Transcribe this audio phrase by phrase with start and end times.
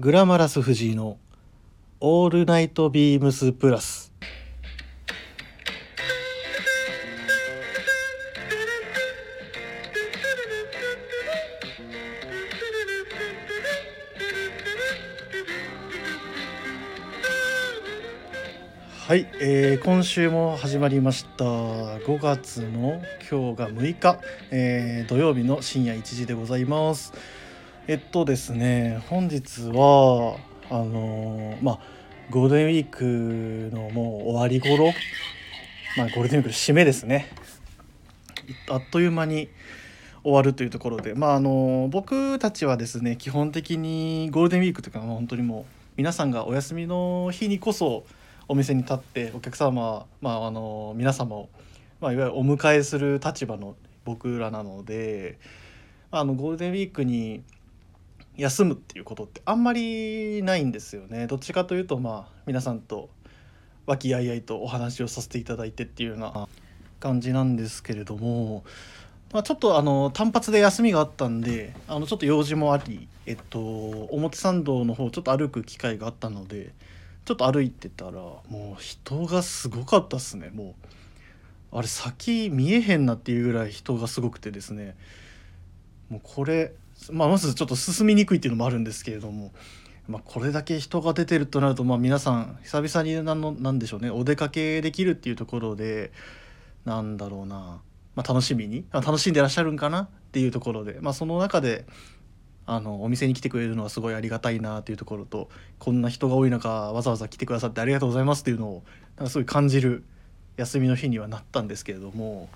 [0.00, 1.18] グラマラス藤井の
[1.98, 4.12] オールナイトビームスプラス。
[19.08, 21.44] はい、えー、今週も始まりました。
[21.44, 24.20] 5月の今日が6日、
[24.52, 27.12] えー、土曜日の深夜1時でございます。
[27.90, 30.36] えっとですね本日は
[30.68, 31.78] あのー、まあ
[32.28, 34.92] ゴールデンウィークのもう終わり頃
[35.96, 37.30] まあゴールデンウィークの締めですね。
[38.68, 39.48] あっという間に
[40.22, 45.64] 終わるというところでまああの僕たちはですね基本的にゴールデンウィークというか、本当にもう
[45.96, 48.04] 皆さんがお休みの日にこそ
[48.48, 51.48] お店に立ってお客様、まあ、あの皆様を、
[52.02, 55.38] まあ、いわゆるお迎えする立場の僕らなので
[56.10, 57.40] あのゴールデンウィークに
[58.38, 61.26] 休むっていうことってあんまりないんですよね。
[61.26, 63.10] どっちかというとまあ皆さんと
[63.84, 66.48] 和気あいあいとお話をさせていただいてっていうような
[67.00, 68.62] 感じなんですけれども、
[69.32, 73.58] まあ、ちょっとあの単発で休みがあったんであのちょっと用事もあり、えっと、
[74.12, 76.70] 表参道の方ちょっと歩く機会があったので
[77.24, 80.76] ちょっと歩いてたらもう人がすごかったっすねも
[81.72, 84.96] うあれ先見えへんなっていうぐらい人がすごくてですね
[86.08, 86.72] もうこれ、
[87.10, 89.52] まあ、まずちょっと進みにくいっていうのもあるんですけれども、
[90.08, 96.12] まあ、これだけ人が出てるとなると、まあ、皆さん久々に何の何でしょうねお出かけできるっていうところで
[96.84, 97.80] なんだろうな、
[98.14, 101.86] まあ、楽しみに楽しんでらっしゃるんかなっていうところで、まあ、その中で
[102.66, 108.82] あのお店に来てくれるのはすごいありがたいなというところとこんな人が多い中わざわざ来てくださってありがとうございますっていうのを
[109.16, 110.04] なんかすごい感じる
[110.56, 112.48] 休みの日にはなったんですけれども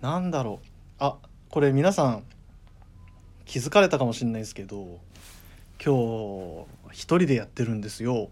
[0.00, 0.66] なんだろう。
[0.98, 1.16] あ
[1.50, 2.24] これ皆さん
[3.44, 5.00] 気づかれたかもしれないですけど
[5.84, 8.30] 今日一人でやってるんですよ。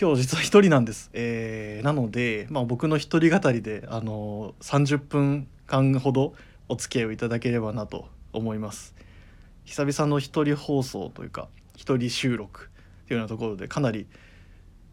[0.00, 6.34] 今日実は一人なんです、えー、なので、まあ、僕の一人語りであの30分間ほど
[6.68, 8.94] お付き合いをいただければなと思います。
[9.64, 12.68] 久々の一人放送というか一人収録
[13.04, 14.06] っていうようなところでかなり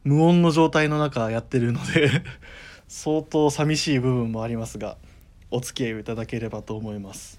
[0.03, 2.24] 無音の状態の中やってるので
[2.88, 4.97] 相当寂しい部分もありますが
[5.52, 7.39] お付き合いをいただければと思います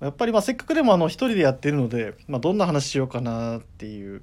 [0.00, 4.22] やっぱりまあせっかくでもあの一人でやってるので、まあ、どんな話しようかなっていう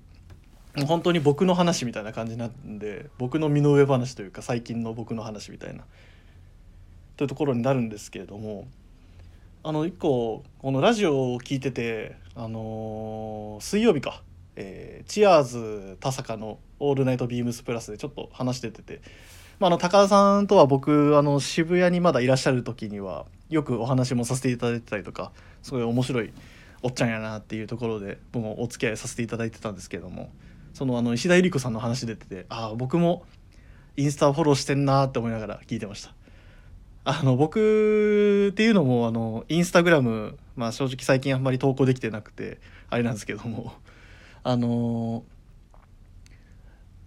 [0.86, 5.84] 本当に僕の話みたいな感じなんで僕の身の上話というか最近の僕の話みたいな
[7.16, 8.68] というところになるんですけれども
[9.64, 14.22] あの一個このラジオを聞いててあのー、水曜日か、
[14.56, 19.02] えー、チアーズ田坂の「オールナイトビームスプラス」でちょっと話しててて、
[19.60, 25.32] まあ、の高田さんとは僕あの渋谷にまだいらっしゃる時にはよくお話もさせていただいてたりとか
[25.64, 26.32] すごい面白い
[26.84, 30.30] おっちゃんやなっていうところで僕もお付き合いさせていただいてたんですけども
[30.74, 33.24] そのあの石田ゆり子さんの話出ててああ僕も
[33.96, 36.14] インスタフォローしてんなって思いながら聞いてました。
[37.04, 43.72] あの僕っていうのもあのインスタグラム、まあ、正直最近あんまり投稿できてなくてあれなんですけども
[44.44, 45.24] あの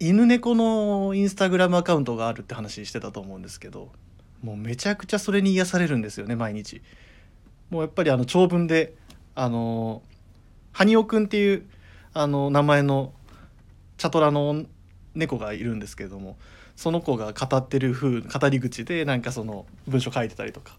[0.02, 3.90] 犬猫のインスタグラムアカウントがあるって話してたと思うんですけど
[4.42, 6.80] もうめちゃくちゃそれに癒されるんですよね毎日。
[7.68, 8.94] もうやっぱりあの長文で
[9.34, 10.02] あの
[10.72, 11.68] ハニオくんっていう
[12.14, 13.12] あの名前の
[13.98, 14.64] チャトラの
[15.14, 16.38] 猫がいるんですけれども
[16.76, 20.78] その子が語ってる風語り口でなんかその文章書いてたりとか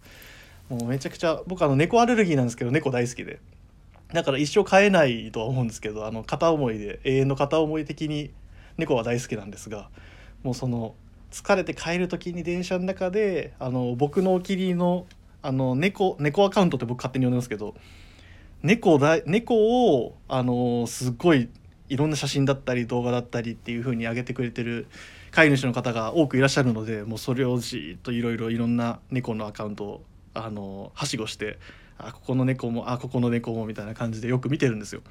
[0.68, 3.40] もうめちゃくちゃ僕あの猫アレルギーなんですけど猫大好きで
[4.12, 8.32] だから一生飼えないとは思うんですけどあの片思いで永遠の片思い的に
[8.82, 9.90] 猫は大好きなんですが
[10.44, 10.96] もうその
[11.30, 15.06] 疲れて帰る時に電車の中であの僕のお気に入りの
[15.44, 17.76] あの猫猫アカウントって僕勝手に呼んでますけど
[18.64, 21.50] 猫だ猫をあのすっごい
[21.90, 24.88] いろんな写真だったり動画だったりっていう風に上げてくれてる
[25.32, 30.04] 飼い主の方が多くいらっしゃるのでもうそれをじっといろいろいろんな猫のアカウントを
[30.34, 31.60] あのはしごして
[31.98, 35.02] あここの猫もあここの猫もみたいな感じでよく見てるんですよ。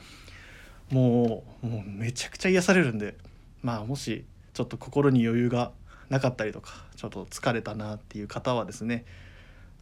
[0.91, 3.15] もうもうめちゃくちゃ癒されるんで
[3.63, 5.73] まあもしちょっと心に余裕が
[6.09, 9.05] なかったりとかちょっと疲れたなっていう方はですね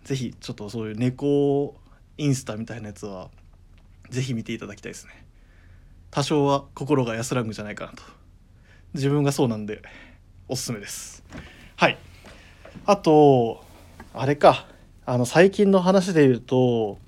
[0.04, 1.74] 是非ちょっとそういう猫
[2.16, 3.30] インスタみたいなやつは
[4.10, 5.24] 是非見ていただきたいですね。
[6.10, 8.02] 多少は心が安らぐんじゃないかなと。
[8.94, 9.82] 自分がそうなんで
[10.48, 11.22] おすすめです。
[11.76, 11.98] はい。
[12.86, 13.64] あと
[14.14, 14.66] あれか。
[15.04, 16.98] あの最近の話で言うと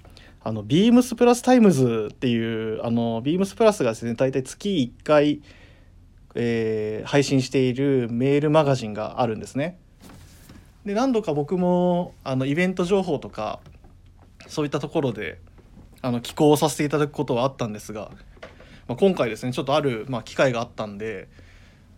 [0.42, 5.42] あの BEAMS PLUS TIMES っていうあの BEAMS PLUS がですね大体月1回、
[6.34, 9.78] えー、配信しているメールマガジンがあるんですね。
[10.84, 13.60] で何度か僕もあのイベント情報とか
[14.46, 15.38] そういったところで
[16.00, 18.10] あの寄稿をさせていただくことはあったんですが
[18.90, 21.28] まあ、今回ですねちょっとある、まあ、機会があったんで、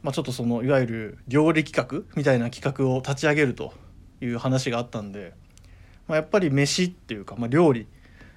[0.02, 3.73] まあ、ちょっとそのいわゆる料理企画みたいな企画を立ち上げると
[4.20, 5.32] いう話があったんで、
[6.06, 7.87] まあ、やっぱり飯っていうか、まあ、料理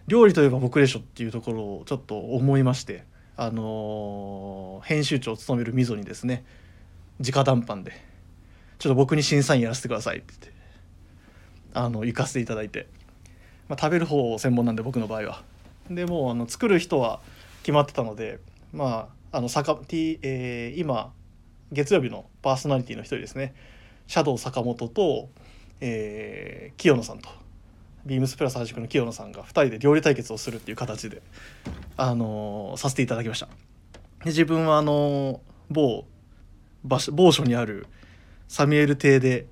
[0.08, 3.04] 料理といえば僕でしょっていうところをちょっと思いまして、
[3.38, 6.46] あの、編集長を務める溝にですね
[7.20, 7.94] 直談判で
[8.78, 10.60] 「ちょっと僕に審査員やらせてください」って言って
[11.74, 12.88] あの行かせていただいて、
[13.68, 15.44] まあ、食べる方専門なんで僕の場合は。
[15.90, 17.20] でもうあの作る人は
[17.62, 18.40] 決まってたので
[18.74, 21.12] まああの坂、えー、今
[21.72, 23.54] 月曜日のパーソナリティの一人ですね
[24.08, 25.30] シャドウ坂本と、
[25.80, 27.30] えー、清野さんと
[28.06, 31.22] ビームスプラス原宿の清野さんが2人で料理対決をするっていう形で、
[31.98, 33.48] あのー、させていただきました。
[33.48, 33.52] で
[34.26, 36.06] 自分はあのー、某
[36.84, 37.88] 場所某所にある
[38.48, 39.48] サミュエル邸で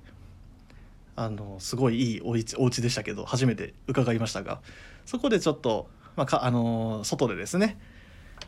[1.16, 4.60] あのすごいいいお家お家でしたけど初めて伺いましたが
[5.04, 7.78] そこでちょっと、まあ、かあの外でですね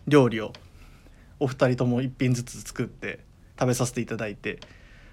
[0.07, 0.53] 料理を
[1.39, 3.21] お二人とも1品ずつ作って
[3.59, 4.59] 食べさせていただいてっ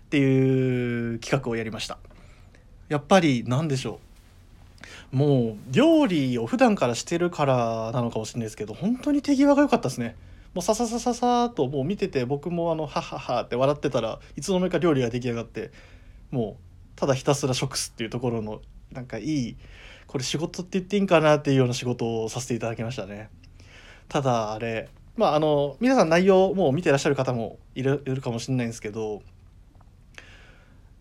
[0.10, 1.98] ていう企画をやりました
[2.90, 4.13] やっぱり何でしょう
[5.12, 10.16] もう料理を普段からしてるからなのかもしれないですけど本当に手際が良かったですね。
[10.54, 15.72] もうさささささともう見てて僕もあのはははって笑ってたらいつの間にか料理が出来上がって
[16.30, 16.64] もう
[16.96, 19.58] ただひたすら食すっていうところのなんかいい
[20.06, 23.30] これ仕事って言っていいんかなっていうような仕事をさせていただきましたね。
[24.10, 29.24] ただあれまああの皆さん内容もう見てらっしゃる方もいるいるかもしれないんですけど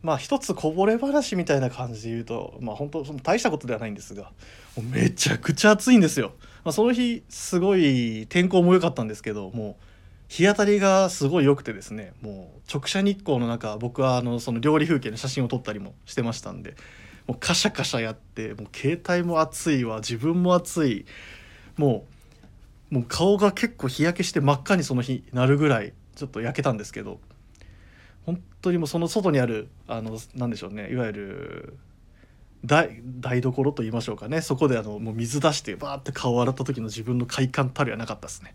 [0.02, 4.32] まあ一つこぼれ話みたいな感じで言うとまあ本当その大したことではないんですが
[4.76, 6.32] もうめちゃくちゃ暑いんですよ、
[6.64, 9.84] まあ、その日すごい天候も良かったんですけどもう
[10.28, 16.74] 日当たりがすごい良くてですねもう直射日光の中僕はあのその料理風景の写真を撮ったりもしてましたんで
[17.26, 21.04] もうカシャカシャやってもう携帯も熱いわ自分も熱い
[21.76, 22.06] も
[22.90, 27.20] うもう顔が結構日焼けして真っ赤にその日なるぐらいちょっと焼けたんですけど
[28.26, 31.78] 本当にもうその外にあるあのなんでしょうねいわゆる
[32.64, 34.40] 台台所と言いましょうかね。
[34.40, 38.54] そこであのもう水出してバーって顔を洗った時の自分の快感たるやなかったですね。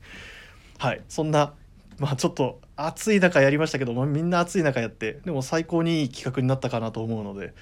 [0.78, 1.02] はい。
[1.10, 1.54] そんな
[2.00, 7.54] まあちょっと暑い中やりましたけど、まあ、みんな暑い中やってでも最高にいい企画になったかなと思うので。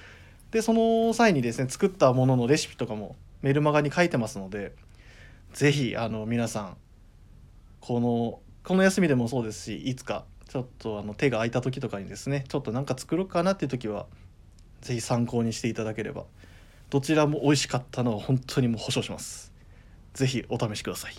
[0.51, 4.72] でその際にですね作ったもののレシピとかもメルマガに書いてますので
[5.51, 6.78] 是非あの皆さん
[7.81, 10.24] このこの休みでもそうですしいつか
[10.56, 14.06] ちょっとあの手が空いた時とかにですねちょっとなんか作ろうかなっていう時は
[14.80, 16.24] 是非参考にしていただければ。
[16.90, 19.52] どちらも美味しかったのは本当にもう保証します。
[20.13, 21.13] 是非お試しください。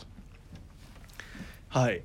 [1.68, 2.00] はい。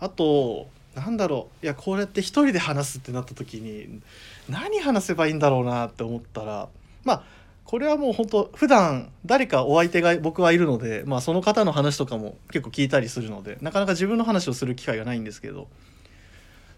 [0.00, 1.64] あとなんだろう。
[1.64, 4.02] いやこうやって一人で話すってなった時に
[4.50, 6.68] 何話せばいいんだろうなって思ったら
[7.04, 7.22] まあ
[7.64, 15.68] これはもう本当普段誰かお相手が僕はいるので、まあ、その方の話とかも結構聞いたりするのでなかなか自分の話をする機会がないんですけど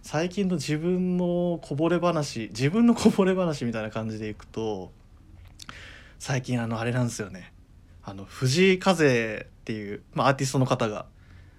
[0.03, 4.91] 最近の自分のこぼれ話自分のこぼれ話みたいな感じでいくと
[6.19, 7.53] 最近あのあれなんですよね。
[8.05, 11.07] あの藤井風っていう、まあ、アーティストの方が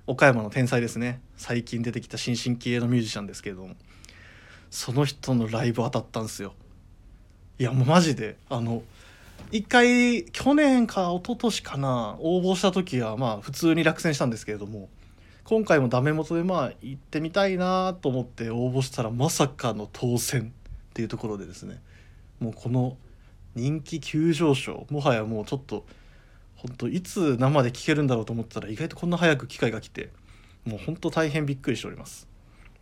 [0.07, 1.21] 岡山の天才ですね。
[1.37, 3.75] 最近出てきた新進気鋭のミュージシャンですけれども。
[4.69, 6.53] その人のライブ当たったんですよ。
[7.59, 8.37] いやもうマジで。
[8.49, 8.83] あの
[9.51, 14.89] 一回去年か一昨年かな応募した時はまあ普通に落選したんですけれども。
[15.45, 20.53] 今回もダメ元でまあ行ってみたいなと思って応募したらまさかの当選
[20.89, 21.81] っていうところでですね。
[22.39, 22.97] もうこの
[23.55, 24.87] 人気急上昇。
[24.89, 25.85] もはやもうちょっと
[26.55, 30.09] 本当いつ生で聴けるんだろうと思ったら意外とこんな早く機会が来て。
[30.65, 32.27] もう本当大変びっくりしております。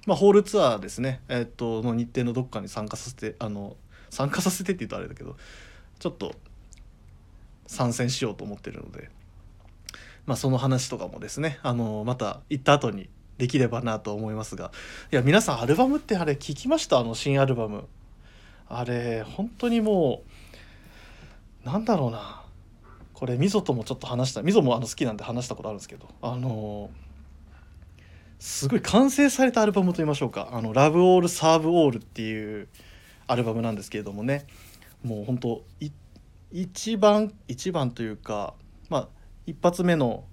[0.06, 3.76] まあ、ホールツアーですね、えー、っとの日程のどっかに参加させてあの
[4.10, 5.36] 参加させてって言うとあれだけど
[6.00, 6.34] ちょっと
[7.68, 9.10] 参戦しようと思ってるので、
[10.26, 14.72] まあ、その話とかもですねあのまた行った後にできればなと思いますが。
[15.12, 17.00] いや皆さんアルバムってあれ聞きました？
[17.00, 17.88] あの新アルバム。
[18.68, 20.24] あれ本当にも
[21.64, 22.44] うなんだろうな。
[23.14, 26.08] これみぞともちょっと話したみぞもあの好きなんで話したことあるんですけど。
[26.22, 26.90] あの
[28.40, 32.68] すごい完成されたアルバムと言いましょうか「あのラブオールサーブオールっていう
[33.28, 34.48] アルバムなんですけれどもね。
[35.04, 35.64] もう本当
[36.52, 38.56] 一番一番というか
[38.90, 39.08] まあ
[39.52, 40.24] 一発目の、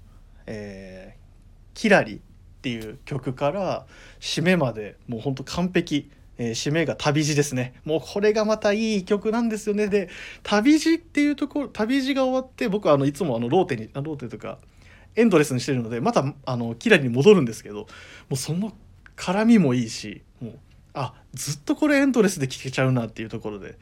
[0.47, 1.19] えー
[1.75, 2.21] 「キラリ」っ
[2.61, 3.87] ていう曲から
[4.21, 7.75] 締めまでもうほんと完璧、えー、締めが旅路ですね。
[7.85, 9.89] もうこれがまたいい曲なんですよね。
[9.89, 10.09] で
[10.43, 14.59] 旅路っていうところ旅路が終わって僕はあのいつもあのローテにローテとか
[15.17, 17.87] エンドレスにしてるのでまたあのキラリに戻るんですけども
[18.33, 18.73] うその
[19.17, 20.59] 絡みもいいしもう
[20.95, 23.77] あずっとこれエンドレスで聴けちゃうなっていうところで。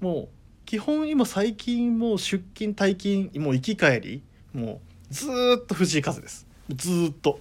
[0.00, 0.28] もう
[0.64, 4.22] 基本今最近もう出勤退勤もう行き帰り
[4.52, 5.26] もうず
[5.62, 6.46] っと藤井風です。
[6.74, 7.40] ずっと。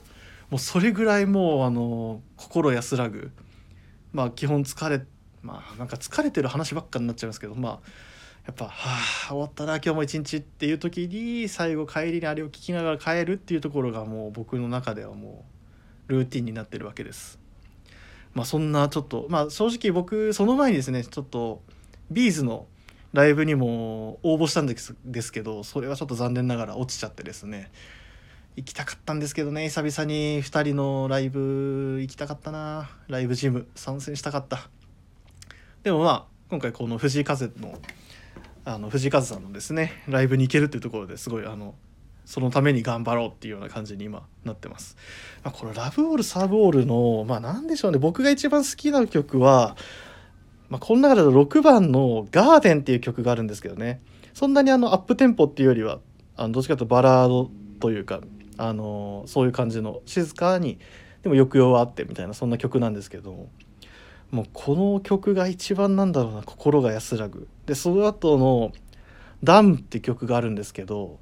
[0.49, 3.31] もうそれぐらいもうあの心安らぐ。
[4.13, 5.01] まあ基本疲れ
[5.41, 7.79] まあなんか疲れてる話ばっかになっちゃいますけどまあ
[8.45, 15.45] やっぱ「はあ終わったな今日も一日」っていう時に最後帰りにあれを聞きながら帰るっていうところがもう僕の中ではも
[16.07, 17.39] うルーティンになってるわけです。
[18.33, 21.61] まあそんなちょっとまあ正直僕その前にですねちょっと
[22.09, 22.67] ビーズの
[23.17, 27.71] ライブにも応募したんですですけどそれはちょっと残念ながら落ちちゃってですね。
[28.55, 32.91] 行きたかったんですけどね久々に2人のライブ行きたかったな。
[33.07, 34.69] ライブジム参戦したかった。
[35.81, 37.79] でもまあ今回この藤井風の
[38.65, 41.73] あの藤井風さんのですねライブに行けるっていうところですごいあの
[42.23, 44.95] そのために頑張ろうっていうような感じに今なってます。
[45.43, 47.97] まあ、このラブオールサブオールのまあ何でしょうね。
[47.97, 49.75] 僕が一番好きな曲は
[50.69, 54.01] まあ、この中だと6番の「ガーデン」っていう曲があるんですけどね。
[54.33, 55.99] そんなにあのアップテンポっていうよりは
[56.35, 58.21] あのどっちかというとバラードというか、
[58.57, 60.77] あのそういう感じの静かに
[61.23, 63.47] でも抑揚はあってみたいなそんな曲なんですけど
[64.31, 67.47] もうこの曲が一番なんだろうな心が安らぐ。
[67.65, 68.71] でその後の
[69.43, 71.17] 「ダム」って曲があるんですけど、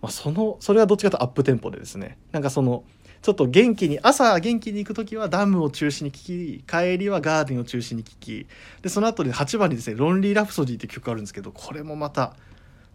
[0.00, 2.18] まあ、そのそれはどっちかというとアップテンポでですね。
[2.32, 2.84] なんかその
[3.26, 8.46] 「ちょっと元気に朝元気に行く時はダムを中心に聴き帰りはガーデンを中心に聴き。
[8.82, 12.36] でその後で8番にですね「ロンリー・ラプソディ」って曲あるんですけどこれもまた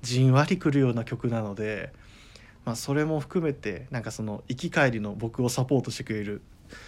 [0.02, 1.92] じんわりくるような曲なので、
[2.64, 6.42] まあ、それも含めてなんかその行き帰りの僕をサポートしてくれる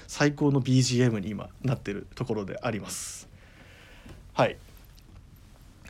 [0.07, 3.27] 最高の BGM に今なってるところであります。
[4.31, 4.55] はい。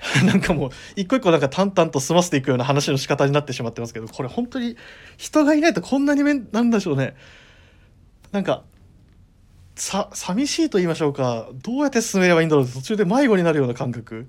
[0.25, 4.75] なんかもう一個一個なんか淡々と済ませていくような話の仕方になってしまってますけどこれ本当に
[5.17, 7.15] 人がいないとこんなにめなんでしょうね。
[8.33, 8.63] なんか
[9.75, 11.47] さ寂しいと言いましょうか。
[11.53, 12.65] どうやって進めればいいんだろう。
[12.65, 14.27] って途中で迷子になるような感覚。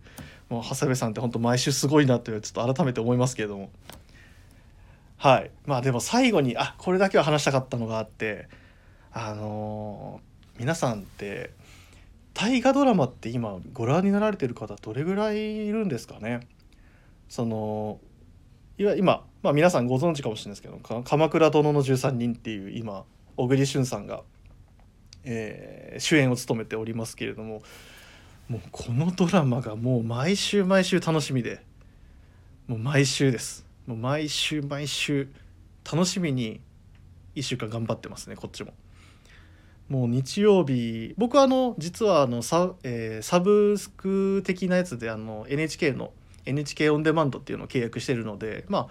[0.51, 3.71] もう長谷部さんって本当毎週すごいなってちょっと改めて思いますけれども。
[5.17, 5.51] はい。
[5.65, 8.49] まあでも最後にあこれだけは話したかったのがあって
[9.11, 11.53] あのー、皆さんって
[12.35, 16.47] 大河ドラマって今ご覧になられてる方どれぐらいいるんですかね。
[17.31, 18.01] その
[18.77, 23.05] いわ今、まあ、皆さんご存知かもしれないですけど「鎌倉殿の13人」っていう今
[23.37, 24.23] 小栗旬さんが、
[25.25, 27.63] えー、主演を務めておりますけれども
[28.49, 31.65] もうこのドラマがもう毎週毎週楽しみで
[32.67, 35.29] もう毎週ですもう毎週毎週
[35.91, 36.61] 楽しみに
[37.35, 38.73] 1週間頑張ってますねこっちも。
[39.89, 46.13] もう日曜日僕はあの実はあのサ,、えー、サブスク的なやつであの NHK の
[46.47, 48.89] NHK オンデマンドっていうのを契約してるのでまあ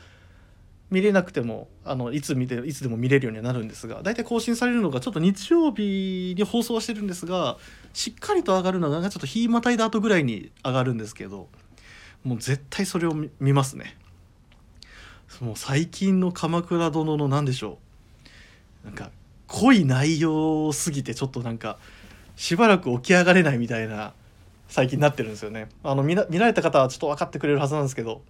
[0.93, 7.57] 見れなくてもあのいつ見ていつでも見れるようにはなるんですが大体更新されるのがちょっと日曜日に放送はしてるんですが
[7.93, 11.49] しっかりと上がるのがちょっと日またいだ後ぐらいに上がるんですけど
[12.23, 13.97] もう絶対それを見ますね。
[15.41, 17.79] もう最近の「鎌倉殿」の何でしょ
[18.83, 19.09] うなんか
[19.47, 21.79] 濃い内容すぎてちょっとなんか
[22.35, 24.13] しばらく起き上がれないみたいな
[24.67, 25.69] 最近になってるんですよね。
[25.83, 28.21] あの見られた方はちょっと分かってくれるはずなんですけど、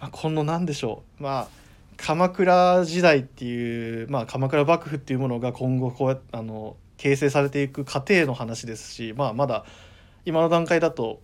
[0.00, 1.65] まあ、この何でしょうまあ
[1.96, 9.64] 鎌倉時代っていう、まあ、鎌倉幕府っていうものが今後こうやあの形成されていく過程の話ですし、まあ、まだ
[10.24, 11.20] 今の段階だと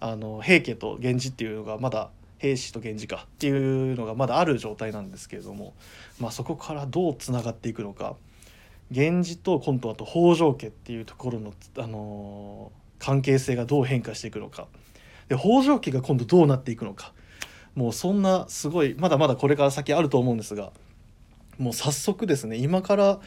[0.00, 5.74] あの平家と源氏っていうのがまだ平氏と源氏かっていうのがまだある状態なんですけれども、
[6.20, 8.16] まあ、そこからどうつながっていくのか
[8.90, 14.66] 源氏と今度あと北条家っていうところの、あの関係性がどう変化していくのか。
[15.28, 17.12] で北条家が今度どうなっていくのか。
[17.78, 20.72] もうそんなすごいまだまだこれから先あると思うんですが
[21.58, 23.20] もう早速ですね今から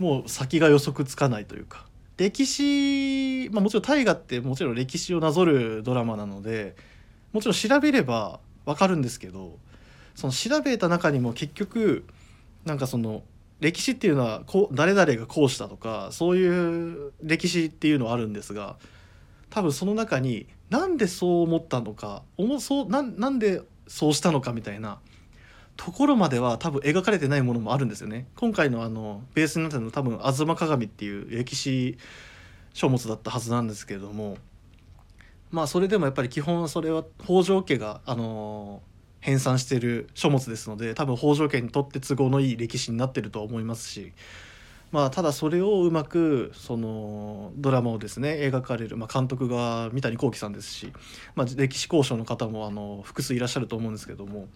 [0.00, 6.74] もう先が予測つかないというか歴史、まあ、もちろん大河ってもちろん歴史をなぞるドラマなので
[7.32, 9.56] もちろん調べれば分かるんですけど
[10.16, 12.04] その調べた中にも結局
[12.64, 13.22] なんかその
[13.60, 18.74] 歴史っていうのはこう誰々がこうしたとかそういう歴史っていうのはあるんですが
[19.48, 22.22] 多分その中になんでそう思ったのか
[22.58, 25.00] そうななんでそうしたのかみたいな。
[25.76, 28.26] ところまでは多分描かれてないものもあるんですよね。
[28.36, 31.98] 今回のあのベースになったの多分「吾妻鏡」っていう歴史
[32.72, 34.38] 書物だったはずなんですけれども。
[35.50, 38.80] まあそれでもやっぱり基本それは北条家があの
[39.20, 44.14] 編纂してる書物ですので多分北条家にとって都合のいい歴史になってると思いますし。
[44.92, 50.92] まあ、ただそれをうまくそのドラマをですね描かれる、まあ、監督が三谷幸喜さんですし、
[51.34, 54.48] まあ、歴史交渉の方もあの複数いらっしゃると思うんですけども、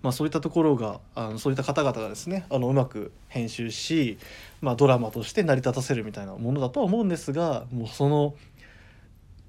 [0.00, 4.16] まあ、そういったところがあのそういった方々がですねあのうまく編集し、
[4.60, 8.36] まあ、ドラマとして成り立たせるみたいなものだとは思うんですがもうその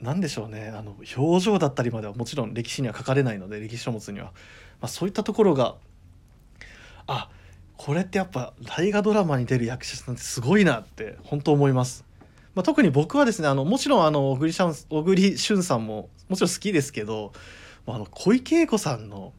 [0.01, 4.31] 何でしょうねあの表情だったりまではもちろん歴史には書かれないので歴史書物には、ま
[4.81, 5.75] あ、そういったところが
[7.05, 7.29] あ
[7.77, 12.05] これってやっぱ大河ドラマに出る役者さんってすごいなって本当思います。
[12.55, 17.33] まあ、特に僕はですねあのもちろんあの小栗小栗旬さんももちろん好きですけど
[17.85, 19.33] あの小池栄子さんの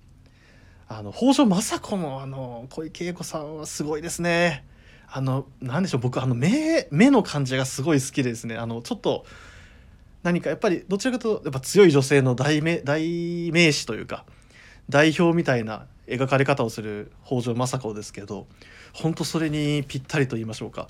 [0.88, 4.64] あの北条政子のあの小池栄子さんはすごいですね。
[5.08, 8.56] あの何でしょう僕あの目目の感じがすごい好きですね。
[8.56, 9.24] あのちょっと
[10.22, 14.24] 何かやっぱりどちらかというとやっぱ強い女性の代名代名詞というか
[14.88, 18.46] 代表みたいな描かれ方をする北条政子ですけど
[18.92, 20.88] 本当それにぴったりと言いましょうか。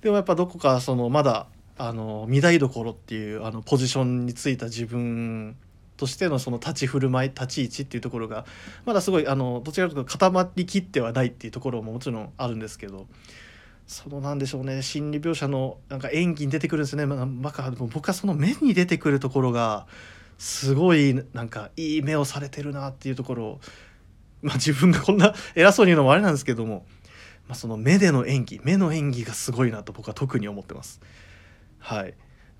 [0.00, 5.56] でもやっぱどこかそのまだあの御台所っていうあのポジションについた自分
[5.96, 8.46] としてのその立ち振る舞い立ち位置っていうところが
[8.84, 13.06] まだすごいあのどちらかというと固まりきってはないっていうところももちろんあるんですけど
[13.86, 19.86] そのなんでしょうね心理描写のなんか演技に出てくるんですね、まあ、僕はその目に出てくるところが
[20.38, 23.60] すごいなんかいい目をされてるなっていうところを、
[24.42, 26.86] まあ、自分がこんな偉そうに言うのもあれなんですけども、
[27.48, 31.00] まあ、その目での演技目の演技がすごいなと僕は特に思ってます。
[31.78, 32.14] はい、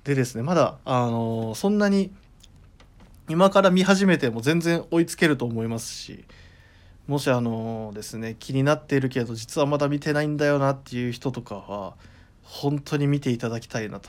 [0.04, 2.12] でですねまだあのそんなに
[3.28, 6.24] 今から見始めても全然追いつけると思いますし
[7.06, 11.94] もしあのですね気になっているけど実はまだ見てないんだよなっていう人とかは
[12.42, 14.08] 本当に見ていただきたいなと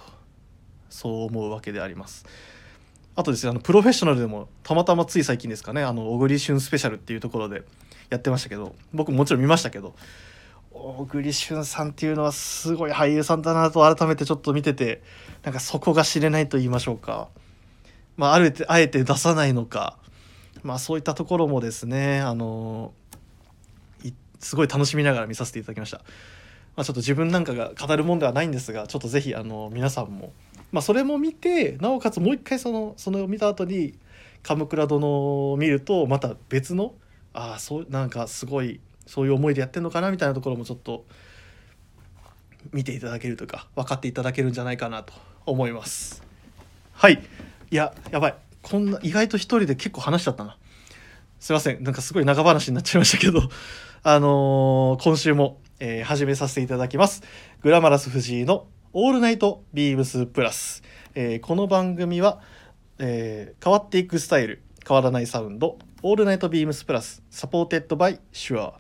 [0.90, 2.26] そう思うわけであります。
[3.20, 7.64] あとですねあのプロフェッショナルでもたまたまつい最近ですかねあの小栗旬スペシャルっていうところで
[8.10, 9.94] やってましたけど僕ももちろん見ましたけど。
[10.72, 15.02] 小栗旬さんっていうのはすごい俳優さんだなと改めてちょっと見てて
[15.44, 17.28] なんかそこが知れないと言いましょうか。
[18.16, 19.98] まあ、あえてあえて出さないのか、
[20.64, 22.94] まあ、そういったところもですねあの
[24.40, 25.98] すごい楽しみながら見させていただきました。
[26.78, 30.32] まあ、ちょっと自分なんかが語るもんではないんですがちょっと是非あの皆さんも、
[30.72, 33.98] まあ、それも見てなおかつもう一回そのそれを見た後に
[34.44, 35.08] 「鎌倉殿」
[35.52, 36.94] を見るとまた別の
[37.34, 41.06] ああそうなんかすごいそういう思いでやってんのかなみたいなところもちょっと
[42.72, 45.14] 見ていただけるというか分かっていただけるんじゃないかなと
[45.46, 46.24] 思います。
[46.94, 47.24] はい。
[47.72, 48.36] いややばい。
[48.62, 50.58] こんな意外と一人で結構話しちゃったな。
[51.40, 51.84] すいません。
[51.84, 53.42] なんかすごい長話になっちゃいましたけど
[54.04, 57.24] あのー、今週も、えー、始めさせていただきます。
[57.62, 60.82] グラマラス藤井のオールナイト BEAMS PLUS、
[61.14, 62.42] えー、この番組は、
[62.98, 68.80] えー、変わっていくスタイル変わらないサウンドオールナイト BEAMS PLUS supported by Shure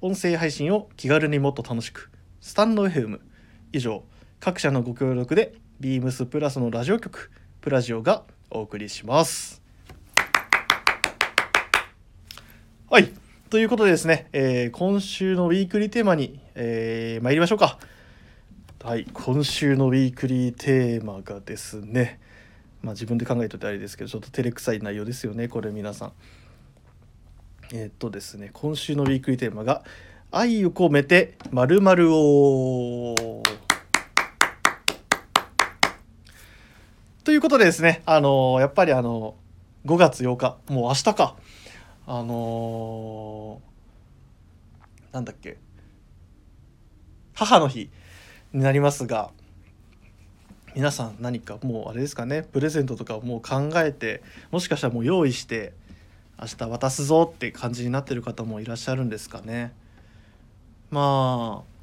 [0.00, 3.20] 音声配信を気軽にもっと楽しくスタンド FM
[3.72, 4.02] 以上
[4.40, 7.30] 各社のご協力で BEAMS PLUS のラジオ局
[7.60, 9.62] プラジオがお送りします。
[12.90, 13.12] はい。
[13.48, 17.78] ということでですね、えー、今週のウィークリーテーマに、えー、参りましょうか。
[18.86, 19.06] はい。
[19.12, 22.20] 今週のウィークリーテーマがですね、
[22.82, 26.12] まあ自分で考えといてあれですけど、ちょっと照れくさい内容ですよね、これ皆さん。
[27.72, 29.82] えー、っとですね、今週のウィークリーテーマが、
[30.30, 33.42] 愛を込めて〇〇を
[37.24, 41.36] ということでですね、あのー、やっぱりあのー、5月8日、もう明日か、
[42.06, 45.56] あのー、なんだっけ、
[47.34, 47.90] 母の日
[48.56, 49.30] になりますが、
[50.74, 55.74] 皆さん何かもうあれですかね、プレゼントとかをもう考えて、もしかしたらもう用意して、
[56.40, 59.72] 明日渡すぞって感じになってる方もいらっしゃるんですかね。
[60.90, 61.76] まあ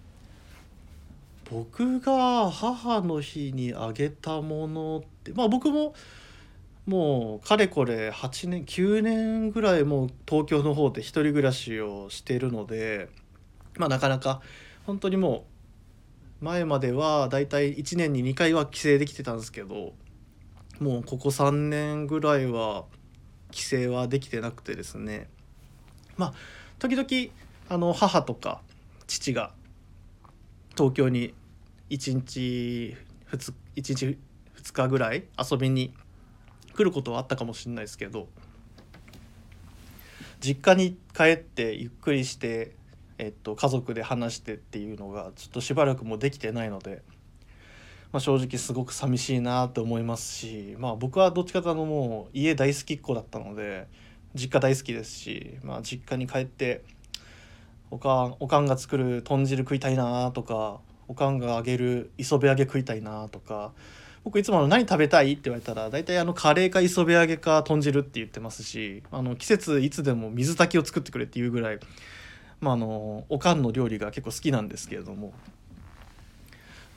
[1.51, 5.93] 僕が母の日にあげたものってまあ僕も
[6.86, 13.09] もうかれこれ8年9年ぐらいもう東京の方で一人暮らしをしてるので
[13.77, 14.41] まあなかなか
[14.86, 15.52] 本当にもう
[16.43, 19.93] 前まではだいたい1年に2回は帰省できてたんですけど
[20.82, 22.84] もうここ3年ぐらいは
[23.51, 25.29] 帰省はできてなくてですね。
[26.17, 26.34] まあ
[26.79, 27.08] 時々
[27.69, 28.62] あの母とか
[29.08, 29.53] 父が
[30.75, 31.34] 東京に
[31.89, 32.97] 1日
[33.32, 34.17] 2, 1日
[34.62, 35.93] 2日ぐらい遊びに
[36.75, 38.27] 来ることはあったかもしれないですけど
[40.41, 42.75] 実家に帰ってゆっくりして、
[43.17, 47.02] えっと、家族で話してっていうのがちょっとしばらくもできてないので、
[48.12, 53.88] まあ、正直すごく寂しいなと思いますし、まあ、僕はどっちかというともう家大好きっ子だったので
[54.36, 56.84] 実家大好きですし、まあ、実家に帰って
[57.91, 63.73] おかおかんが作る豚汁食いたいなとかおかんがあげる磯辺揚げ食いたいなとか
[64.23, 65.34] 僕いつもの何食べたい？
[65.34, 71.80] って言われたら大体あのカレーか磯辺揚げか豚汁って言ってますしあの季節いつでも水炊きを作ってくれっていうぐらい、
[72.63, 75.34] まあ、あのおかんの料理が結構好きなんですけれども。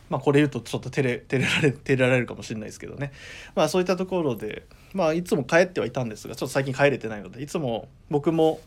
[0.08, 3.10] まあこれ言うとちょっと照れ照れられ照れられるかもしれないですけどね
[3.56, 8.60] まあそういったところでまあいつも帰ってはいたんですがちょっと最近帰れてないのでいつも僕も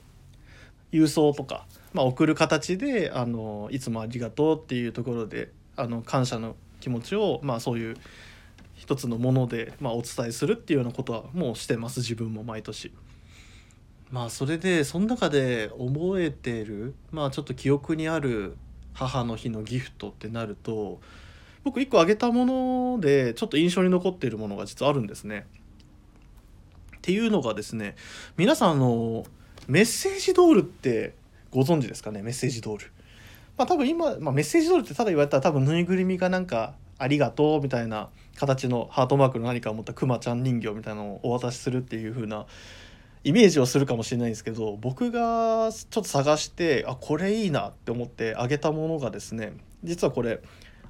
[0.92, 7.96] 郵送とか、まあ、送る形であのいつもありがとうっていうところであの感謝の気持ちを、まあ、そういう
[8.76, 12.92] 一つのもので、まあ、お伝えするっていうようなことはもうしてます自分も毎年。
[14.12, 18.58] まあそれでその中で覚えてるまあちょっと記憶にある
[18.94, 21.00] 母の日のギフトってなると
[21.64, 25.46] 僕1個あげたものでちょっと印象に残っているものが実はあるんですね。
[26.98, 27.96] っていうのがですね
[28.36, 29.26] 皆さんあの
[29.68, 31.16] メッセージドールって
[31.52, 32.22] ご存知ですかね？
[32.22, 32.92] メッセージドール。
[33.58, 42.46] まあ多分今、まあ、メッセージドールってただ言われたら多分ぬいぐるみがなんか「ありがとう」みたいな形のハートマークの何かを持ったくまちゃん人形みたいなのをお渡しするっていう風な
[43.24, 49.54] イメージをするかもしれないんですけど僕がちょっと探してあこれいいなって思ってあげたものがですね
[49.84, 50.42] 実はこれ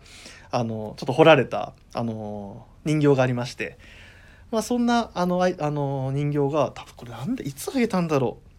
[0.51, 3.77] あのちょっと彫られたあの人形がありまして、
[4.51, 8.49] まあ、そんなあのあの人形が多分これなんでいつあげたんだろう。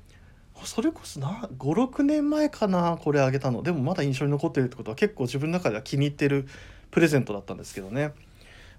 [0.67, 3.63] それこそ56年前かなこれあげたの。
[3.63, 6.47] でもまだ印象に残ってるってことは結構自分の中では気に入ってる
[6.91, 8.13] プレゼントだったんですけどね、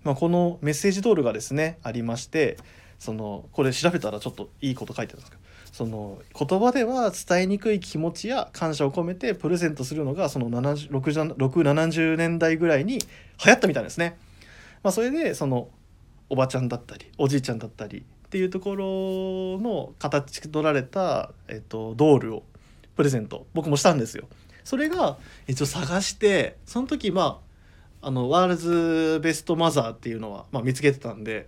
[0.03, 2.57] まあ、このメッセージドールがですねありまして
[2.99, 5.40] そのこれ調べたらちょっといいこと書いてあるんですけど
[5.71, 14.17] その言葉では伝えにくい気持ちや感謝を込めてプレゼントするのがその670年代ぐらいに流行ったみたいですね。
[14.83, 15.69] まあ、それでその
[16.29, 18.85] おばちゃんだったりおじいちゃんだったりっていうところ
[19.61, 22.43] の形取られた、えっと、ドールを
[22.95, 24.27] プレゼント僕もしたんですよ。
[24.63, 27.41] それが一応探してその時ま
[28.01, 31.47] ああのワールズベストマザーっていうのは、まあ、見つけてたんで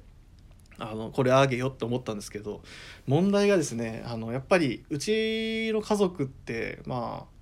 [0.80, 2.62] あのこれあげよって思ったんですけど
[3.08, 7.34] 問題がですねあのやっぱりうちの家族ってまあ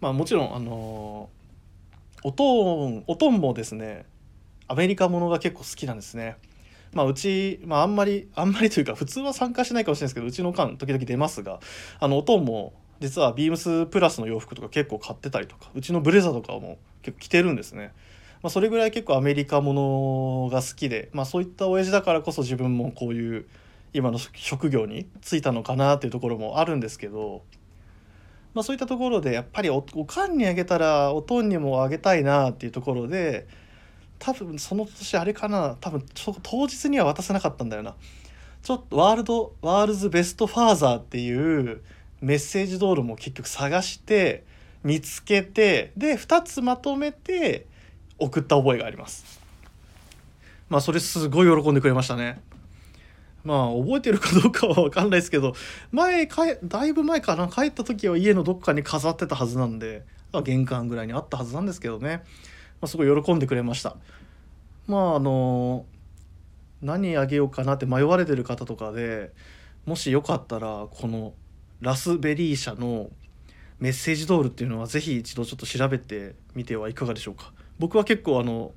[0.00, 1.28] まあもちろんあの
[2.24, 4.06] おとんおとんもですね
[4.68, 6.36] アメリカものが結構好きなんですね。
[6.92, 11.60] まあ、うち、まあ、あんまりあんまりというか普通は参加しないかもしれないですけどうちの間時々出ますが
[12.00, 17.92] あのおとんも実はビームスプラスの洋服とか結構買ってたりとかうちのブレザーとかも結構着てるんですね。
[18.42, 23.46] まあ、それぐらい結構アメリカものが好きで、まあ、そういった親父だからこそ自分もこういう
[23.92, 27.42] 今の職業に就いたのかなっていうところもあるんですけど、
[28.54, 33.46] まあ、そういったところでやっぱりおおかんにあげたらおとんにもあげたいなっていうところで
[34.18, 36.04] 多分その年あれかな多分
[36.42, 37.94] 当日には渡せなかったんだよな。
[38.62, 41.82] ちょっとワールドワールズベストファーザーっていう
[42.20, 44.44] メッセージドールも結局探して
[44.84, 47.66] 見つけてで2つまとめて
[48.22, 49.40] 送った覚えがあります。
[50.68, 52.40] まあそれすごい喜んでくれましたね。
[53.44, 55.54] まあ覚えてるかどうかは分かんないですけど
[55.90, 57.48] 前かだいぶ前かな。
[57.48, 62.22] 帰った時は家のどっかに飾ってたはずなんで、ま、玄関ぐらいにあったはずなんですけどね、
[62.80, 63.96] まあ、すごい喜んでくれました。
[64.86, 65.84] まああの
[66.80, 69.32] 何あげようかなって迷われてる方とかで
[69.86, 71.34] もしよかったらこの
[71.80, 73.10] ラスベリー社の
[73.78, 77.52] メッセージドールっていうのは是非一度ちょっと調べてみてはいかがでしょうか。
[77.82, 78.70] 僕は結構あの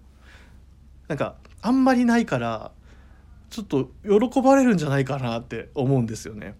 [1.07, 2.71] なんかあんまりないから
[3.51, 6.55] ちょっと喜ばれるんじゃないかなって思うんですよね。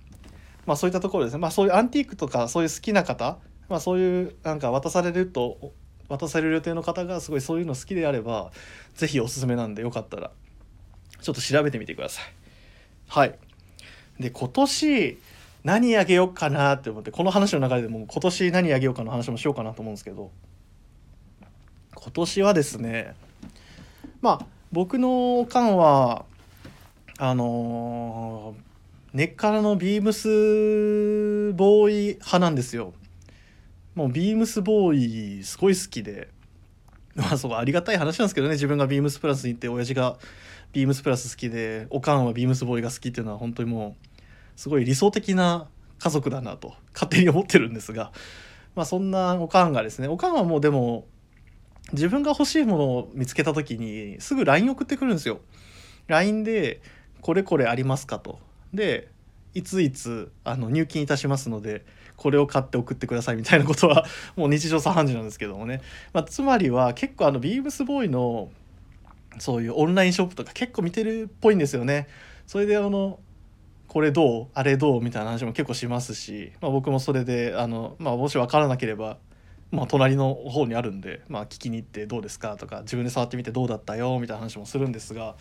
[0.68, 1.40] まあそういったところですね。
[1.40, 5.74] まあそういうアンティークとかそういう好きな方、まあそういうなんか渡されると
[6.08, 8.52] 渡される予定の方がすごいそういうの好きであれば
[8.94, 10.30] 是非おすすめなんでよかったら
[11.20, 12.26] ちょっと調べてみてください。
[13.08, 13.40] はい。
[14.20, 15.18] で今年
[15.64, 20.30] 何あげようかなって思ってこの話の流れでも今年何あげようかの話もしようかなと思うんですけど
[22.06, 23.16] 今年はですね
[24.22, 26.26] まあ僕のおかんは
[27.18, 32.94] あのー、根っからのビームスボーイ派なんですよ。
[33.96, 36.28] もうビームスボーイすごい好きで
[37.16, 40.18] まあそうありがたい話なんですけどね自分がビームスプラスに行って親父が
[40.74, 44.08] ビームスプラス好きでおかんはビームスボーイが好きっていうのは本当にもう
[44.56, 48.12] すごい理想的な家族だなと勝手に思ってるんですが
[48.76, 51.06] まあそんなおかんがですねおかんはもうでも
[51.94, 55.40] 自分が欲しいものを見つけた時にすぐ LINE 送ってくるんですよ。
[56.08, 56.82] LINE で
[57.22, 58.40] 「これこれありますか?」と。
[58.74, 59.10] で
[59.54, 61.86] いついつあの入金いたしますので
[62.18, 68.50] これを買って送ってくださいみたいなことは もう日常茶飯事なんですけどもね、まあ、つまりは結構あのビームスボーイの
[69.40, 72.08] そういうオンラインショップとか結構見てるっぽいんですよね。
[72.48, 73.20] それであの
[73.88, 74.48] これどう？
[74.54, 75.02] あれどう？
[75.02, 79.18] みたいな話も結構しますし、まあ、僕もそれであの、まあ、もし分からなければ、
[79.76, 85.36] まあ、隣の方にあるんで、まあ、聞きに行ってどうですかとか自分で触ってみてどうだったよみたいな話もするんですが、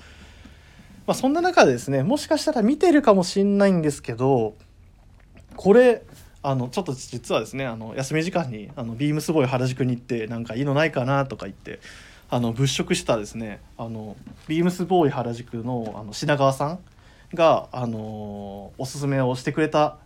[1.07, 4.57] まあ、そんな中でですねもしかしたら見てるかもしんないんですけど
[5.57, 6.03] これ
[6.43, 11.81] あのちょっと実はですねあの休み時間にあのビームスボーイ原宿に行ってなんかいいのないかなとか言って
[12.29, 14.17] あの物色したですねあの
[14.49, 16.79] ビームスボーイ原宿のあの品川さん
[17.33, 19.97] が、あのおすすめをしてくれた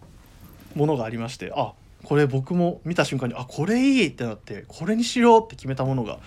[0.74, 1.72] ものがありましてあ
[2.08, 6.20] これ僕も見た瞬間にあこれいいってなってこれにしようって決めたものが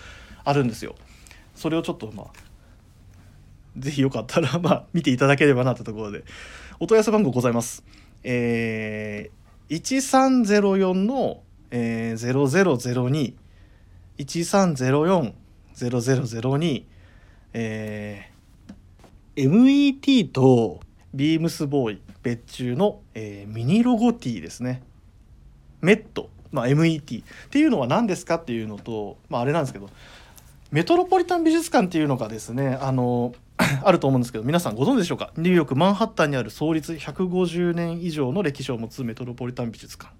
[0.44, 0.94] あるんですよ。
[1.56, 2.26] それをちょっとまあ
[3.76, 6.22] ぜひよかったら まあ見ていただければなってところで
[6.78, 7.82] お問い合わせ番号ございます。
[8.22, 11.42] えー、1304の、
[11.72, 13.34] えー、0002
[14.18, 16.84] 1304-0002
[17.54, 20.78] えー、MET と
[21.12, 24.84] ビームスボーイ別注の、えー、ミニロゴ T ですね
[25.82, 29.90] メット、まあ、MET っていうのは何ですかっていうのと、まあ、あれなんですけど
[30.70, 33.34] メトロポリタン美術館っていうのがですねあの
[33.84, 35.32] あると思うんですけど皆さんご存知でしょうか？
[35.36, 40.12] ニューヨークマンハッタンにある創立150年以上の歴史を持つメトロポリタン美術館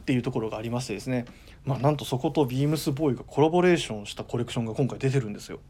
[0.00, 1.24] っていうところがありましてですね、
[1.64, 5.60] まあ、なんとそことビームスボーイがコラボレーションしたコレクションが今回出てるんですよ。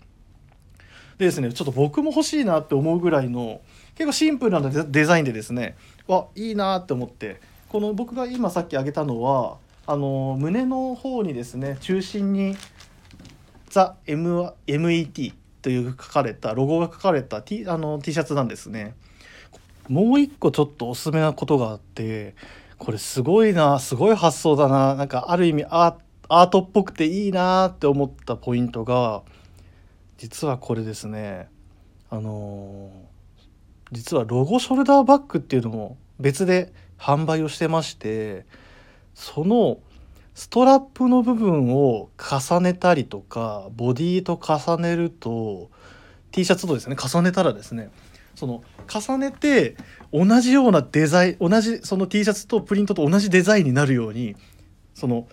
[1.18, 3.60] でですねちょっと僕も欲しいなって思うぐらいの
[3.94, 5.76] 結構シンプルなデザインでですね
[6.08, 7.40] わいいなって思って
[7.74, 12.54] この僕が今さっき挙げたのはあの胸の方にですね中心に
[13.68, 18.94] 「ザ・ MET」という書かれたロゴが書かれた T, あの T シャツなんですね。
[19.88, 22.36] もう一個ちょっとおすすめなことがあって
[22.78, 29.22] これすごいなすごい発想だななんかある意味アートっぽくていいなって思ったポイントが
[30.16, 31.48] 実はこれですね
[32.08, 32.92] あの、
[33.90, 36.72] 実はロゴショルダーバッグっていうのも別で
[37.04, 38.46] 販売をしてまして
[39.14, 39.78] その
[40.34, 45.70] ストラップの部分を重ねたりとかボディと重ねると
[46.32, 47.90] T シャツとですね重ねたらですね
[48.34, 49.76] その重ねて
[50.12, 54.34] 同じようなデザイン同じその T シャツとプリントと同じデザインになるように
[54.94, 55.28] その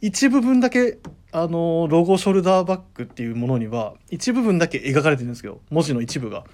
[0.00, 0.98] 一部分だけ
[1.32, 6.44] あのロゴショルダーバッグっていうものには一部分だけ描かれてるんですけど文字の一部が。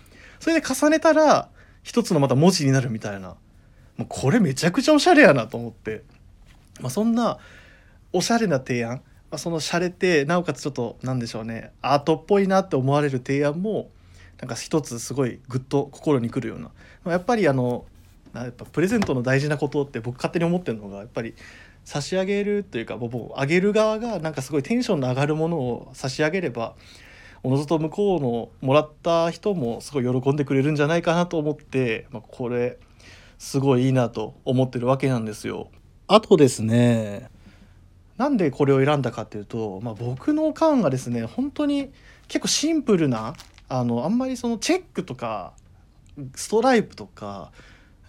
[0.40, 1.50] それで重ねたら
[1.82, 3.36] 一つのまた文字になるみたいな
[4.00, 6.04] もうこれめちゃくちゃおしゃれやなと思って、
[6.80, 7.36] まあ、そんな
[8.14, 11.72] おしゃれな提案、まあ、そのしゃれてなおかつちょっと何でしょうね。
[11.82, 13.90] アートっぽいなって思われる提案も
[14.40, 16.70] なんか一つすごいグッと心にくるような。
[17.04, 17.84] まやっぱりあの
[18.32, 21.34] やっぱプレゼントの大事なことって僕勝手に思ってるのがやっぱり
[21.84, 26.74] 差し上げるというか僕あげる側がなんかすごいテンションの上がるものを差し上げれば
[27.42, 32.78] おのずと向こうのもらった人もすごい喜んでくれるんじゃないかなと思って、まあ、これ
[33.40, 35.70] すごいいいなと思ってるわけなんですよ。
[36.06, 37.30] あとですね
[38.18, 41.90] なんでこれを選んだかっていうと、まあ、僕の缶がですね本当に
[42.28, 43.34] 結構シンプルな
[43.68, 45.54] あのあんまりそのチェックとか
[46.34, 47.50] ストライプとか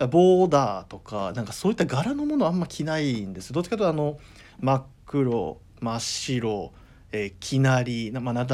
[0.10, 4.20] ボーダーとかなんかそういった柄のものあんま着ないんですどっちかというとあの
[4.60, 6.74] 真っ黒真っ白
[7.12, 8.46] えー、きなり、まあ、ナ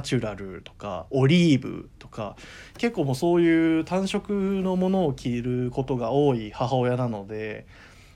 [0.00, 2.36] チュラルとかオリーブとか
[2.76, 7.66] 結構もうそういう単色のものを着ることが多い母親なので、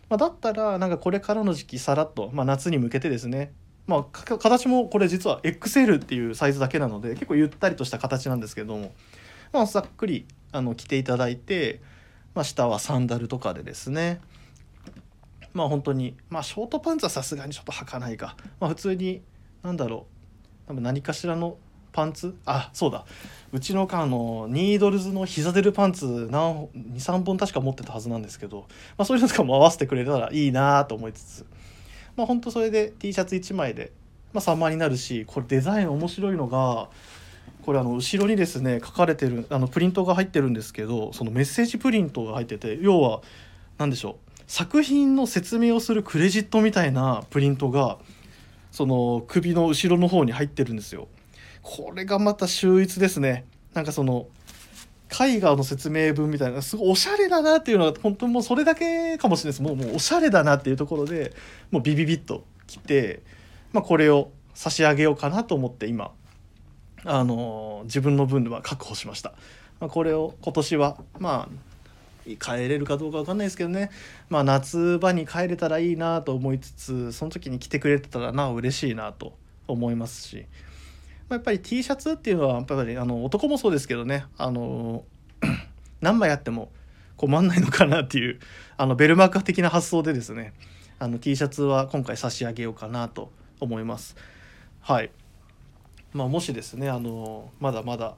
[0.09, 3.53] まあ、だったらなんかこれからの時期さらっと、まあ、夏に向けてですね
[3.87, 8.93] まあ、形もこれ実は XL っていうサイズだけなので結構ゆったりとした形なんですけども、
[9.53, 11.81] まあ、ざっくりあの着ていただいて、
[12.35, 14.21] まあ、下はサンダルとかでですね
[15.55, 19.23] まあ本当にまあショートパンツはさすがにちょっと履かないか、まあ、普通に
[19.67, 20.07] 何だろ
[20.67, 20.69] う。
[20.69, 21.57] 多分何かしらの
[21.93, 22.37] パンツ？
[22.47, 23.05] あそうだ。
[23.53, 31.47] うちのあのニードルズの膝出るパンツ23本確か持ってたはずなんですけど、まあ、そういうのとかも合わせてくれたらいいなと思いつつ。
[32.17, 33.91] まあ本当それで T シャツ1枚で、
[34.33, 36.89] まあ、3万になるしこれデザイン面白いのが
[37.63, 43.23] これあの後ろにですね書かれてるあのプリントが入ってるんですけどそのメッセージプリントが入ってて要は
[43.79, 44.27] 何でしょう。
[44.47, 47.99] 作品の説明をするクレジットみたいなプリントが
[48.77, 51.09] その首の後ろの方に入ってるんですよ。
[51.63, 53.47] これがまた秀逸ですね。
[53.73, 54.27] なんかその
[55.11, 61.33] 絵画の説明文みたいなすごいおしゃれだなっていうのは本当もうそれだけかもしれないですもうもうおしゃれだなっていうところで
[61.71, 63.23] もうビビビッと来て、
[63.73, 66.11] まあ、これを差し上げようかなと思って今
[67.07, 69.33] あの自分の分では確保しました、
[69.81, 71.76] まあ、これを今年はまあ
[72.37, 73.91] 帰れるかどうかわかんないですけどね。
[74.29, 79.35] まあ夏場に帰れたらいいなと思いつつその時に来てくれてたらな嬉しいなと
[79.69, 80.47] 思いますし、
[81.29, 84.25] まあ、やっぱり T シャツっていうのはやっぱりあの男もそうですけどね。
[84.37, 85.05] あの
[86.01, 86.71] 何枚あっても
[87.17, 88.41] 困んないのかなっていう
[88.77, 90.53] あのベルマーク的な発想でですね。
[90.99, 94.17] あの T シャツは今回差し上げようかなと思います。
[94.81, 95.11] はい。
[96.13, 98.15] まあもしですねあのまだまだ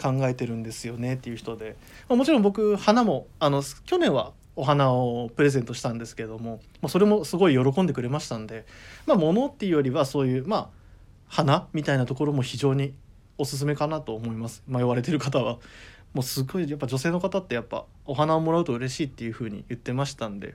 [0.00, 1.76] 考えてるんですよねっていう人で、
[2.08, 8.66] まあ、もちろん僕花もあの去年はお花をプレゼントしたんですけども、まあ、それもすごい喜んでくれましたんで
[9.06, 10.68] まあ物っていうよりはそういうまあ
[11.28, 12.94] 花みたいなところも非常に
[13.38, 14.64] おすすめかなと思います。
[14.66, 15.58] 迷われてる方は。
[16.14, 20.54] もうすごいやっぱ女性の方ってやっぱお花をもらうと嬉しいっていう風に言ってましたんで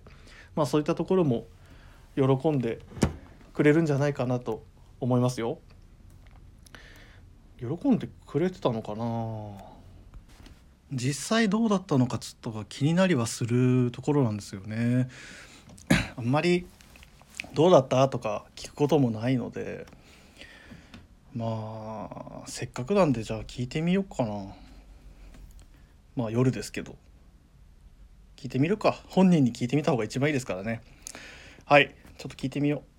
[0.56, 1.46] まあそういったところも
[2.16, 2.80] 喜んで
[3.54, 4.64] くれるんじゃないかなと
[5.00, 5.60] 思いますよ。
[7.64, 9.74] 喜んでくれてたのかな。
[10.92, 15.08] 実際どうだったのかちょっとが気になりはするところなんですよね。
[16.18, 16.68] あんまり
[17.54, 19.88] どうだったとか聞くこともないので
[21.34, 24.54] まあせっかくなんでじゃあ聞いてみようかな。
[26.16, 26.96] まあ夜ですけど。
[28.36, 29.02] 聞いてみるか。
[29.08, 30.82] 本人に聞いてみた方が一番いいですからね。
[31.64, 31.96] はい。
[32.18, 32.93] ちょっと聞いてみよう。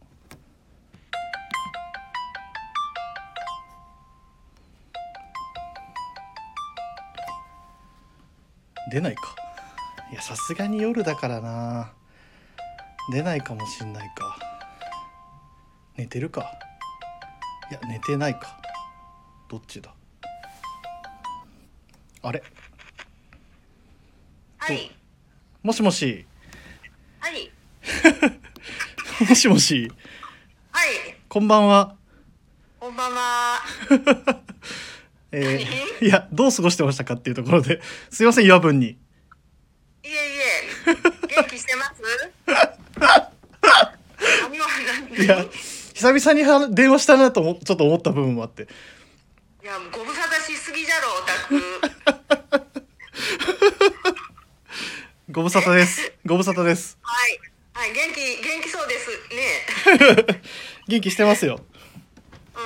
[8.91, 9.35] 出ないか。
[10.11, 11.93] いやさすがに夜だからな。
[13.11, 14.39] 出ないかもしんないか。
[15.97, 16.53] 寝てるか。
[17.71, 18.59] いや寝てないか。
[19.49, 19.95] どっちだ。
[22.23, 22.43] あれ。
[24.59, 24.91] はい。
[25.63, 26.27] もしもし。
[27.21, 27.51] はい。
[29.29, 29.91] もしもし。
[30.71, 30.89] はい。
[31.29, 31.97] こんばんは。
[32.81, 33.61] こんばんは。
[35.37, 38.97] えーいやどう過ごしてましたかっていうところですいません夜分にい
[40.05, 40.95] えいえ。
[41.35, 42.03] 元気してます？
[45.23, 45.45] いや
[45.95, 48.69] 久々には電話したなと思ちょっと思った部分もあって
[49.63, 52.69] いや、ご無沙汰しすぎじゃろ、オタク。
[55.31, 57.41] ご無沙汰ですご無沙汰ですはい。
[57.73, 59.09] はい、元気、元気そうです
[60.27, 60.41] ね。
[60.87, 61.61] 元気してますよ
[62.55, 62.63] うん。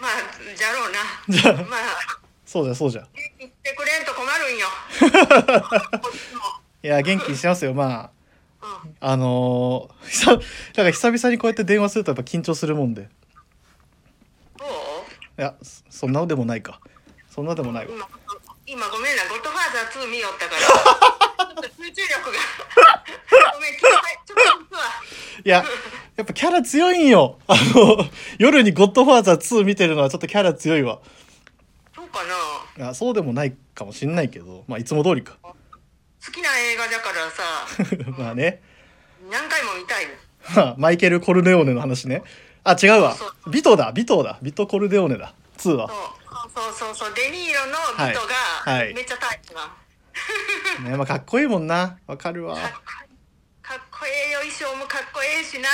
[0.00, 0.10] まあ、
[0.56, 0.98] じゃろうな。
[1.28, 1.80] じゃあまあ、
[2.44, 4.66] そうじゃそうじゃ元気してくれんと困るんよ。
[6.82, 8.10] いや元気にしてますよま
[8.62, 8.68] うん。
[8.68, 13.08] ああのー、久だから久々にこうやって電話するとやっぱ緊張するもんで
[14.58, 15.40] どう？
[15.40, 16.80] いやそそんなのでもないか
[17.34, 18.08] そんなでもないわ今、
[18.66, 21.25] 今ごめんな、ゴッドファーザー2見よったから。
[21.56, 22.38] ちょっと集中力が。
[23.54, 23.86] ごめん、聞いて、
[24.26, 24.76] ちょっと。
[25.44, 25.64] いや
[26.16, 27.38] やっぱキャラ強いんよ。
[27.46, 28.04] あの
[28.38, 30.98] 夜に「ゴッドファーザー2」見てるのはちょっとキャラ強いわ。
[31.94, 32.20] そうか
[32.78, 32.84] な。
[32.84, 34.64] いやそうでもないかもしんないけど。
[34.66, 35.36] まあいつも通りか。
[35.42, 35.54] 好
[36.32, 38.62] きな映画だからさ、 まあね。
[39.30, 40.12] 何回も見たいの。
[40.54, 42.22] ま あマイケル・コルネオーネの話ね。
[42.64, 43.14] あ違うわ。
[43.14, 43.50] そうそう。
[43.52, 44.38] ビトだビトだ。
[44.42, 45.32] ビト・コルネオーネだ。
[45.58, 45.88] 2は。
[45.88, 46.16] そう。
[46.54, 48.84] そうそうそう、デニーロのビトが、はい。
[48.86, 48.94] はい。
[48.94, 49.72] めっちゃタイプな。
[50.84, 51.98] ねまあかっこいいもんな。
[52.06, 52.56] わかるわ。
[52.56, 55.68] かっこええよ、衣装もかっこええしな。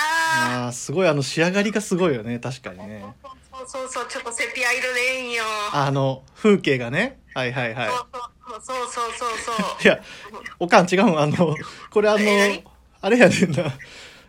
[0.67, 2.39] あーすごいあの仕上がりがすごいよね。
[2.39, 3.05] 確かにね。
[3.53, 5.45] そうそうそう、ちょっとセピア色でええんよ。
[5.73, 7.21] あの風景がね。
[7.35, 7.89] はいはいはい。
[7.89, 9.57] そうそうそうそう。
[9.85, 10.01] いや
[10.59, 11.19] おかん違うん。
[11.21, 11.55] あの
[11.91, 12.19] これあの
[13.01, 13.65] あれやねんな。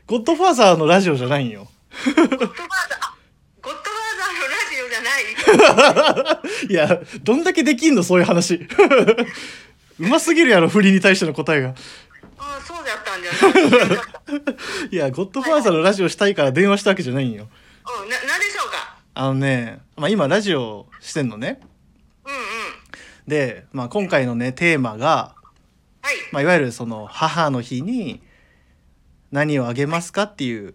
[0.08, 1.68] ゴッドファーザーのラジオじゃないんよ。
[2.06, 2.50] ゴッドファーザー、
[3.00, 3.16] あ
[3.62, 5.20] ゴッドファーザーのラジオじゃな
[6.60, 6.68] い？
[6.70, 8.04] いやどんだけできんの？
[8.04, 8.68] そういう話
[10.00, 11.76] うますぎるやろ振りに対しての答えが
[12.38, 14.02] ああ、そうだったんじゃな
[14.90, 14.90] い？
[14.96, 17.48] いやゴッドファーザーのラジオしたいから電話したわけじゃないんよ
[18.04, 18.96] うん、な、なんでしょうか？
[19.16, 21.60] あのね、まあ、今ラジオしてんのね
[22.26, 22.40] うんうん。
[23.28, 25.36] で、まあ、今回のねテーマが、
[26.02, 26.16] はい。
[26.32, 28.22] まあ、いわゆるその母の日に
[29.32, 30.74] 何をあげますかっていう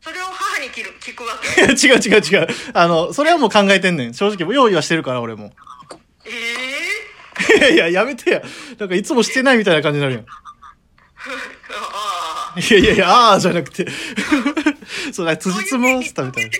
[0.00, 1.62] それを母に聞く聞くわけ？
[1.74, 5.52] 違う違う違うあのそれはもう考えてんねん正直用意はしてるから俺も
[6.24, 6.59] ええ
[7.58, 8.42] いやいややめてや。
[8.78, 10.22] なんかいつもしてないみたいな感じになるやん。
[10.22, 10.26] あ
[12.56, 12.60] あ。
[12.60, 13.86] いやいやいやああじゃなくて。
[15.12, 16.50] そうだ辻褄合わせたみたい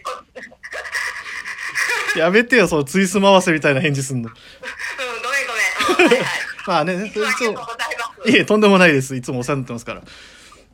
[2.16, 2.22] な。
[2.22, 4.28] やめてよその辻褄合わせみたいな返事すんの。
[4.28, 6.06] うん、ごめんごめん。
[6.06, 6.26] うん、はいはい。
[6.66, 8.30] まあねいつもありがとうございます。
[8.30, 9.16] いえとんでもないです。
[9.16, 10.02] いつもお世話になってますから。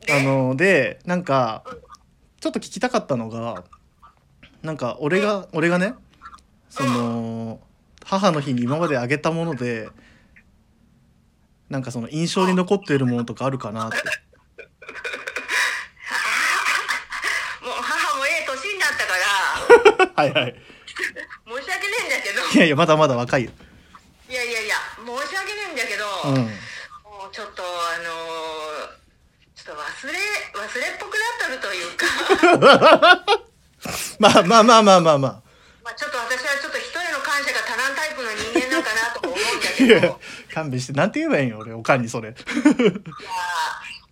[0.09, 1.63] あのでなんか
[2.39, 3.63] ちょっと聞きたかったのが
[4.61, 5.95] なんか俺が俺がね
[6.69, 7.59] その
[8.07, 9.89] 母の日に今まであげたもので
[11.69, 13.97] なんかその印象に残っているものとかあるかなって。
[13.97, 14.05] もう
[17.81, 19.13] 母もええ年になったか
[20.07, 20.55] ら、 はいはい。
[21.45, 22.41] 申し訳ねえんだけど。
[22.47, 23.51] いやいやまだまだ若いよ。
[24.29, 26.35] いやいやいや申し訳ねえんだけど、うん。
[26.37, 26.47] も
[27.29, 28.97] うちょっとあのー
[29.55, 30.17] ちょっと忘れ忘
[30.79, 32.05] れっぽくなっとるというか。
[34.19, 35.43] まあまあまあまあまあまま
[35.91, 38.23] あちょっと私はちょっと一人の感謝が足らんタイプ
[38.83, 40.17] かなとも思うんだけどいや
[40.53, 42.29] 勘弁してなんて言えばいいんよ俺おかんにそれ。
[42.33, 42.93] やばい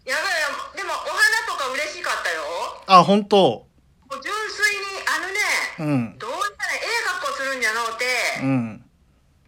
[0.06, 2.44] やでもお花とか嬉しかったよ。
[2.88, 3.68] あ本当も
[4.12, 5.40] う純粋にあのね
[5.80, 5.84] う
[6.16, 6.18] ん。
[6.20, 8.06] どうしたらええ格好するんじゃのうて、
[8.42, 8.86] うん。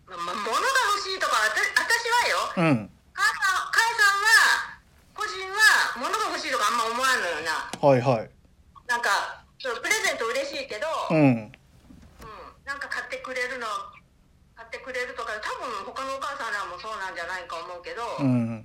[0.09, 0.57] まま物が
[0.95, 2.89] 欲しいとか私私はようん。
[3.13, 4.81] 母さん母さんは
[5.13, 7.69] 個人は物が欲しいとかあんま思わんのよな。
[7.87, 8.29] はいはい。
[8.87, 11.17] なんかそのプレゼント嬉しいけど、うん。
[11.17, 11.51] うん。
[12.65, 13.67] なんか買ってくれるの
[14.87, 18.63] くれるとか多分他のお母さんらもそうなんじゃないか思うけど、うん。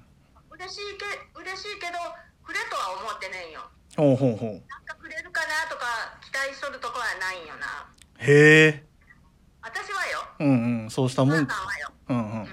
[0.54, 1.02] 嬉しいけ
[1.34, 1.98] 嬉しいけど
[2.46, 3.66] くれとは思ってねんよ。
[3.98, 4.62] ほうほうほう。
[4.70, 7.90] なんかくれるかなとか期待しとるとこはないんよな。
[8.22, 8.86] へえ。
[9.66, 10.22] 私はよ。
[10.38, 10.90] うんうん。
[10.94, 11.42] そうしたおもん。
[11.44, 11.90] 母さんはよ。
[12.08, 12.48] うんうん。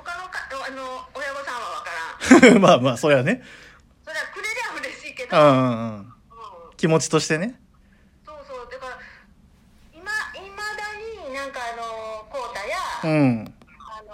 [0.00, 1.92] 他のかあの親御さんはわか
[2.40, 2.56] らん。
[2.56, 3.44] う んまあまあそりゃね。
[4.04, 5.98] それはくれりゃ嬉しいけうど、うんんうん。
[6.00, 6.76] うん。
[6.78, 7.60] 気持ちとしてね
[8.24, 8.98] そうそうだから
[9.92, 10.02] 今
[10.40, 10.96] いまだ
[11.28, 14.12] になんかあのコータや、うんあの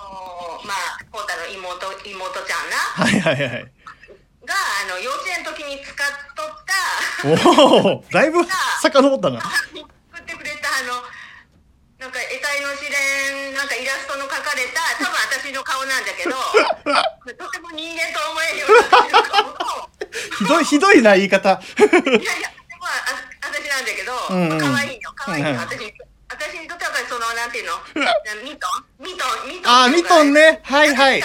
[0.64, 2.76] まあコータの妹妹ちゃんな。
[2.76, 3.72] はいはいはい。
[4.44, 5.96] があの幼稚園の時に使っ
[6.34, 6.74] とった
[7.86, 8.42] おおだいぶ
[8.80, 9.40] 遡ったな。
[9.40, 9.78] 作
[10.18, 10.98] ってくれたあの
[11.98, 16.34] なんか得体の知れんなんかイラストの描かれた多分私の顔なんだけど
[17.38, 19.86] とても人間と思えるような
[20.38, 21.50] ひどいひどいな言い方。
[21.50, 22.90] いやいやでもあ
[23.46, 24.58] 私なんだけど、うんうん。
[24.58, 25.92] 可愛いよ可愛いよ、うん私に
[26.32, 27.76] 私にとってはそのなんていうの？
[28.42, 28.66] ミト
[29.00, 29.04] ン？
[29.04, 29.48] ミトン？
[29.48, 30.60] ミトンあーミトンね。
[30.62, 31.22] はいはい。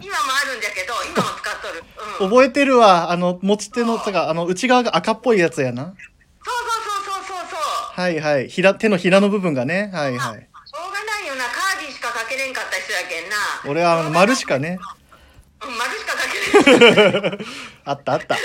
[0.00, 7.58] 今もあるんだけど今も使っとる、うん、そう覚えてるわあの持ち手のとかあの内側が赤っぽいやつやなそうそうそうそうそう
[8.00, 14.78] はいはいひら手のひらの部分がねはいはいしょうがないよなカーディしかかけれんかった人やけんな俺はあの丸しかね
[15.62, 16.38] うん丸しかかけ
[17.00, 17.38] れんうん
[17.84, 18.36] あったあった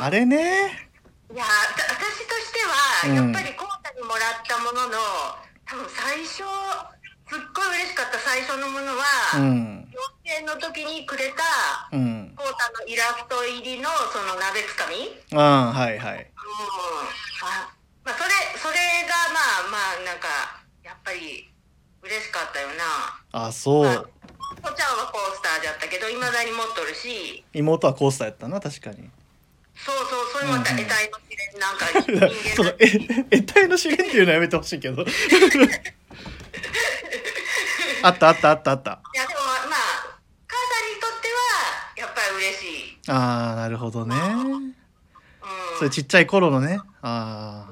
[0.00, 0.88] あれね
[1.34, 4.98] いやた私としては、うんやっぱりコータにもらったものの
[5.66, 6.42] 多分最初
[7.30, 9.04] すっごい嬉しかった最初のものは、
[9.38, 9.86] うん。
[9.92, 11.42] 幼稚園の時にくれた
[11.92, 12.34] うん。
[12.34, 16.30] コータのイラスト入りのその鍋つかみ、うんああはいはい。
[17.42, 17.70] あ
[18.04, 18.74] まあ、それそれ
[19.06, 20.26] がまあまあなんか
[20.82, 21.46] やっぱり
[22.02, 23.46] 嬉しかったよな。
[23.46, 24.10] あそう。
[24.60, 27.44] こちゃんはコースターだったけどいまだに持っとるし。
[27.52, 29.08] 妹はコースターやったな確かに
[29.84, 32.76] そうそうそれまた得体の知れんなんか 人その間
[33.30, 35.04] え 得体の試練っていうのはやめてほしいけど。
[38.02, 39.00] あったあったあったあった。
[39.14, 39.80] いやでもまあまあ
[40.48, 41.34] 母さんにとっては
[41.96, 42.98] やっぱり嬉しい。
[43.08, 44.16] ああなるほどね。
[44.16, 44.18] う
[44.56, 44.74] ん。
[45.78, 46.80] それちっちゃい頃のね。
[47.02, 47.66] あ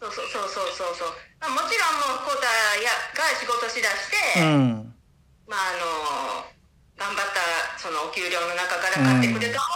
[0.00, 1.08] そうそうそうそうそうそう。
[1.40, 2.46] まあもちろんもうコータ
[2.82, 4.94] やが仕事しだして、あうん。
[5.46, 6.46] まああの
[6.96, 9.75] 頑張ったそのお給料の中から買ってくれたも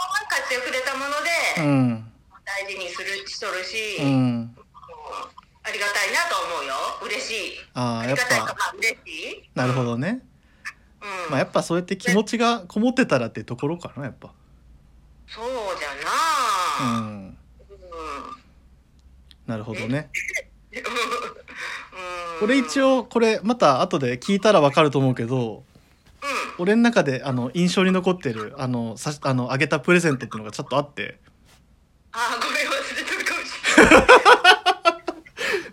[0.59, 2.07] ってくれたもので、うん
[2.43, 4.55] 大事にするしとるし、ううんん
[5.63, 6.73] ありがたいなと思うよ。
[7.03, 7.57] 嬉しい。
[7.73, 9.49] あああやっぱりがたいかまあ嬉しい。
[9.55, 10.21] なるほどね
[11.01, 11.31] うん。
[11.31, 14.33] まあやっぱそうやって気持ちがこもってたらってところかなやっぱ
[15.27, 15.45] そう
[15.79, 15.89] じゃ
[16.83, 16.99] うな。
[16.99, 17.37] んうん。
[19.47, 20.09] なるほどね
[22.41, 22.45] うん。
[22.45, 25.70] 俺一応これまた後で聞いたらわかると思うけどうん。
[26.57, 31.19] 俺の中であの印象に残ってるあのさあのあげたプレゼントっていうのがちょっとあって。
[32.11, 34.05] あーごめん忘れてるかもしれない。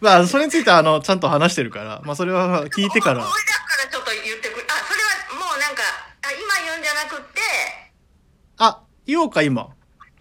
[0.01, 3.19] まあそれについてはあのちゃんと話してるからまあそれは聞いてから。
[3.21, 4.67] 思い出すからちょっと言ってくる。
[4.69, 5.83] あ、それはもうなんか、
[6.23, 7.41] あ今言うんじゃなくって、
[8.59, 9.69] あ言おうか今。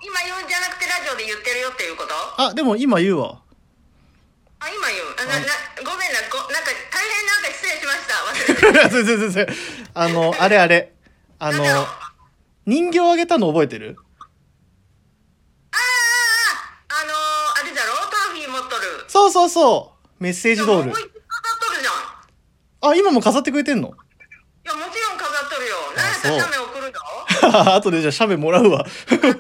[0.01, 2.03] 今言うんじゃなくてラジオで言ってるよっていうこ
[2.37, 2.41] と？
[2.41, 3.41] あでも今言うわ
[4.59, 5.15] あ、今言う。
[5.19, 5.45] あなな
[5.83, 8.13] ごめんな、ごなんか大変なんか失礼しました。
[8.25, 8.33] 忘
[8.73, 9.47] れて全然全然
[9.93, 10.93] あの あれあれ
[11.39, 11.87] あのなんだろう
[12.65, 13.97] 人形あげたの覚えてる？
[15.71, 17.93] ああ、あのー、あれだろ？
[17.95, 19.05] トロフィー持っとる。
[19.07, 22.91] そうそうそうメッセージドール飾っとるじゃん。
[22.91, 23.89] あ今も飾ってくれてんの？
[23.89, 23.91] い
[24.69, 25.75] や、もちろん飾っとるよ。
[25.95, 26.93] あなんやったそうら写メ送るよ。
[27.77, 29.33] 後でじゃあ写メもらうわあの ほら、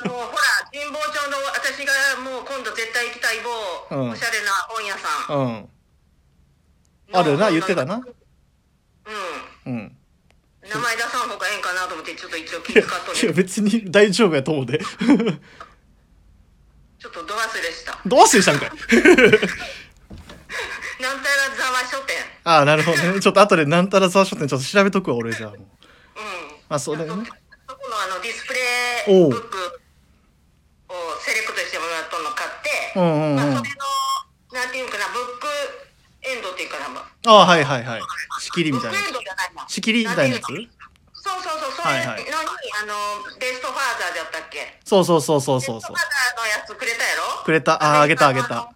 [0.71, 3.49] 神保町の私がもう今度絶対行きたい某、
[3.95, 4.09] うん。
[4.11, 5.37] おしゃれな本屋さん。
[5.37, 5.69] うん。
[7.13, 7.95] あるな言ってたな。
[7.95, 9.73] うん。
[9.73, 9.97] うん。
[10.63, 14.79] 名前出さん方がええんかなと思ってちょっと一応気遣っといやる別に大丈夫やと思うで。
[16.99, 17.99] ちょっとど忘れした。
[18.05, 18.69] どう忘れしたんかい。
[21.01, 22.17] なんたらざわ書店。
[22.43, 23.19] ああなるほどね。
[23.19, 25.59] ちょっと後でなんたらザワ書店ちょっと調べとくわ俺じゃあもう。
[25.59, 25.65] うん。
[26.67, 27.25] まあそうだよね。
[27.69, 28.59] そこのあのディスプレ
[29.07, 29.81] イブック
[30.89, 33.35] をセレクトしてもらったの買って、うんうんうん。
[33.37, 35.47] まあ、それのていうかなブック
[36.23, 38.01] エンドっていうかなああはいはいはい。
[38.41, 39.73] 仕切りみたいなやクエンドじゃないなつ。
[39.73, 40.47] 仕切りみたいなやつ？
[40.47, 40.55] そ
[41.37, 42.25] うそうそうそれのに、はいはい。
[42.81, 42.93] あの
[43.39, 44.79] ベストファーザーだったっけ？
[44.83, 45.93] そうそうそうそうそうそう。
[45.93, 47.43] ベストファーザーのやつくれたやろ？
[47.43, 47.77] くれた。
[47.77, 48.73] あーあげたあげたの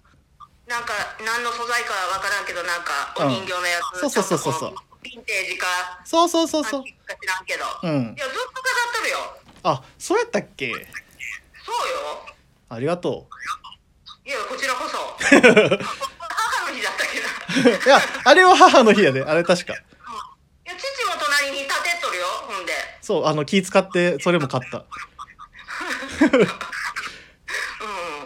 [0.67, 0.93] なんか
[1.25, 4.75] 何の素材かは分からんけどなんかお人形のやつ、うんそうそうそうそう。
[5.03, 5.67] ヴィンテージか。
[6.05, 6.83] そうそうそうそう。
[6.83, 6.93] 知
[7.27, 8.15] らんけど、うん。
[8.15, 9.17] いやずっと飾っとるよ。
[9.63, 10.71] あそうやったっけ？
[10.71, 10.85] そうよ。
[12.69, 13.27] ありがと
[14.25, 14.97] いやこちらこそ。
[15.19, 19.23] 母の日だったっけなう いやあれは母の日やで。
[19.23, 19.73] あれ確か。
[19.73, 19.77] い
[20.65, 22.73] や父も隣に立てっとるよほんで。
[23.01, 24.77] そうあの気使ってそれも買った。
[24.79, 24.85] うん。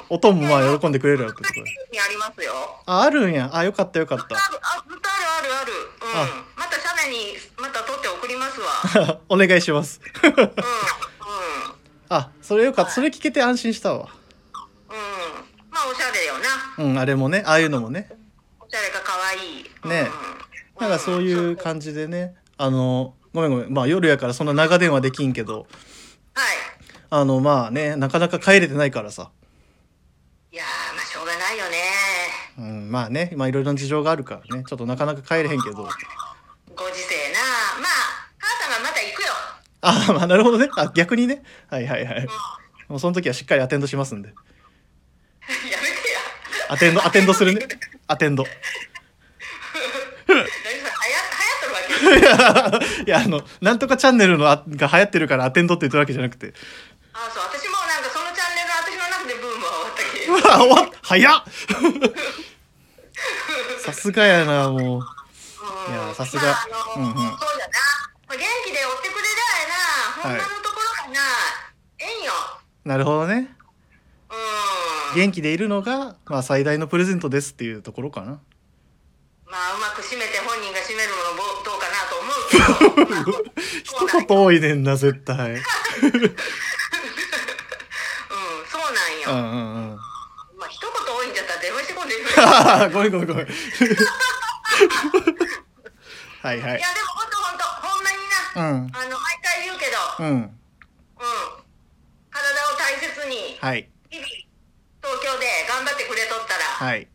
[0.09, 2.53] おとんもまあ喜んでくれるやろってとこでにありますよ。
[2.85, 3.49] ああるんや。
[3.53, 5.61] あよかったよかっあるあずっとあるある。
[5.61, 6.17] あるうん。
[6.19, 6.27] あ。
[6.57, 8.67] また写メにまた撮って送りますわ。
[9.07, 10.01] た お願いします。
[10.23, 10.33] うん。
[10.33, 10.53] うん。
[12.09, 12.91] あそれよかった。
[12.91, 14.09] それ聞けて安心したわ
[14.89, 14.97] うん
[15.71, 18.09] まあおしゃれよなうんあれもねああいうのもね。
[18.59, 19.63] おしゃれが可愛い。
[19.87, 20.09] ね。
[20.77, 20.81] うん。
[20.81, 23.73] なんかそういう感じでねあのごめんごめん。
[23.73, 25.59] まあ夜やからそんな長電話できんけど。
[25.59, 25.67] はい。
[27.09, 29.31] あのまあねなかなか帰れてないからさ。
[30.51, 31.77] いやーまあしょうがないよね。
[32.57, 34.63] うんまあねまあいろいろな事情があるからね。
[34.67, 35.75] ちょっとなかなか帰れへんけど。
[35.77, 37.39] ご時世な。
[37.81, 39.27] まあ母さんがまた行くよ。
[39.81, 40.69] あまあなるほどね。
[40.75, 41.43] あ逆にね。
[41.69, 42.27] はいはいはい。
[42.87, 44.29] もうその時はしっかりアテンドしますんで。
[44.29, 44.33] や
[45.53, 45.77] めてや
[46.69, 47.67] アテンドアテンドするね。
[48.07, 48.45] アテンド。
[48.45, 48.51] 何
[50.27, 51.19] それ流行流行
[51.55, 53.03] っとるわけ？
[53.05, 56.53] いやあのなんとかチャンネルのあが流行ってるからアテンドって言ってるわけじゃなくて。
[57.13, 61.43] あそう私もなんかそのチャンネル私の中でブームは終わったけうわ終わっ早っ！
[63.85, 64.81] さすがやなもう。
[64.81, 65.01] う
[65.91, 65.93] ん。
[65.93, 66.41] いやさすが。
[66.43, 66.55] まあ
[66.95, 67.15] あのうんうん。
[67.15, 67.37] そうだな、
[68.27, 69.75] まあ、元気で追ってくれりゃえな、
[70.23, 71.21] ほんまのところがな。
[71.99, 72.33] ええんよ。
[72.83, 73.35] なるほどね。
[74.29, 74.37] うん
[75.15, 78.27] 元気でいるのが、まあ、最大のプレゼントですっていうところかな。
[78.27, 83.45] まあうまく締めて本人が締めるのもどうかなと思うけど。
[83.83, 85.69] 一言多いねんな絶対うんそ
[88.77, 89.97] うなんよ、うんうんうん。
[90.57, 93.47] まあ一言多いんじゃったら電話してこんでいいいやでもごめんごめんごめん。
[96.41, 96.81] はいはい。
[96.81, 98.17] ほんとほんとほんまに
[98.55, 98.91] な、うん。
[98.93, 99.97] あの毎回言うけど。
[100.19, 100.27] うん。
[100.27, 100.51] うん。
[102.31, 103.57] 体を大切に。
[103.61, 103.94] はい
[105.25, 107.01] 京で頑張ってくれとったら、はい。
[107.01, 107.09] うん。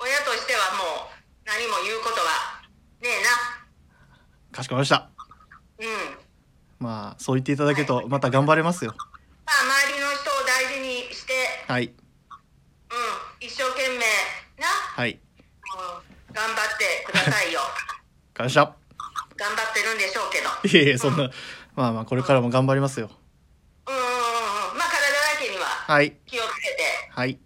[0.00, 2.64] 親としてはもう何も言うことは
[3.04, 4.56] ねえな。
[4.56, 5.10] かしこまりました。
[5.78, 5.86] うん。
[6.80, 8.94] まあそう言っていただけるとまた頑張れますよ。
[8.96, 11.34] まあ周りの人を大事にして
[11.68, 11.84] はい。
[11.84, 11.92] うん。
[13.40, 14.00] 一生懸命
[14.56, 14.66] な、
[14.96, 15.12] はい。
[15.12, 17.60] うん、頑張ってくださいよ。
[18.32, 18.64] 感謝
[19.36, 20.48] 頑張ってるんでしょうけど。
[20.78, 21.30] いえいえそんな
[21.76, 23.10] まあまあこれからも頑張りますよ
[23.86, 25.00] うんうんうんうんまあ体
[25.34, 25.56] だけに
[25.90, 26.12] ははい。
[26.24, 26.82] 気をつけて。
[27.10, 27.32] はい。
[27.32, 27.38] な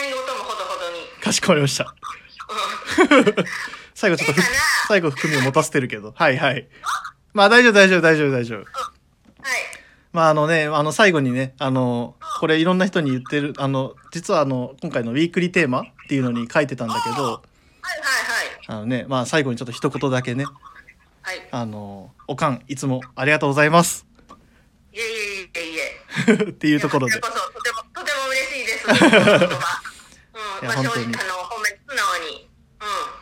[0.00, 1.20] 何事もほどほどに。
[1.20, 1.92] かしこまりました。
[3.10, 3.34] うん。
[3.94, 4.40] 最後ちょっと
[4.86, 6.12] 最後含みを持たせてるけど。
[6.16, 6.68] はいはい。
[7.32, 8.58] まあ大丈夫大丈夫大丈夫大丈夫。
[8.60, 8.66] はい。
[10.12, 17.40] まああのねあの最後にねあのこれいろんな人に言ってるあの実はあの今回のウィークリーテーマっていうのに書いてたんだけどはいはいはい。
[18.68, 20.44] あのねまあ最後にちょっと一言だけね。
[21.22, 21.48] はい。
[21.50, 24.06] あのおかんいつもありがとうございます。
[24.92, 25.08] いえいえ
[25.42, 25.94] いえいえ。
[26.50, 27.20] っていうところで
[28.84, 29.82] その言葉
[30.34, 32.48] うん、まあ正直あのほんまに素直に、
[32.80, 33.14] うん、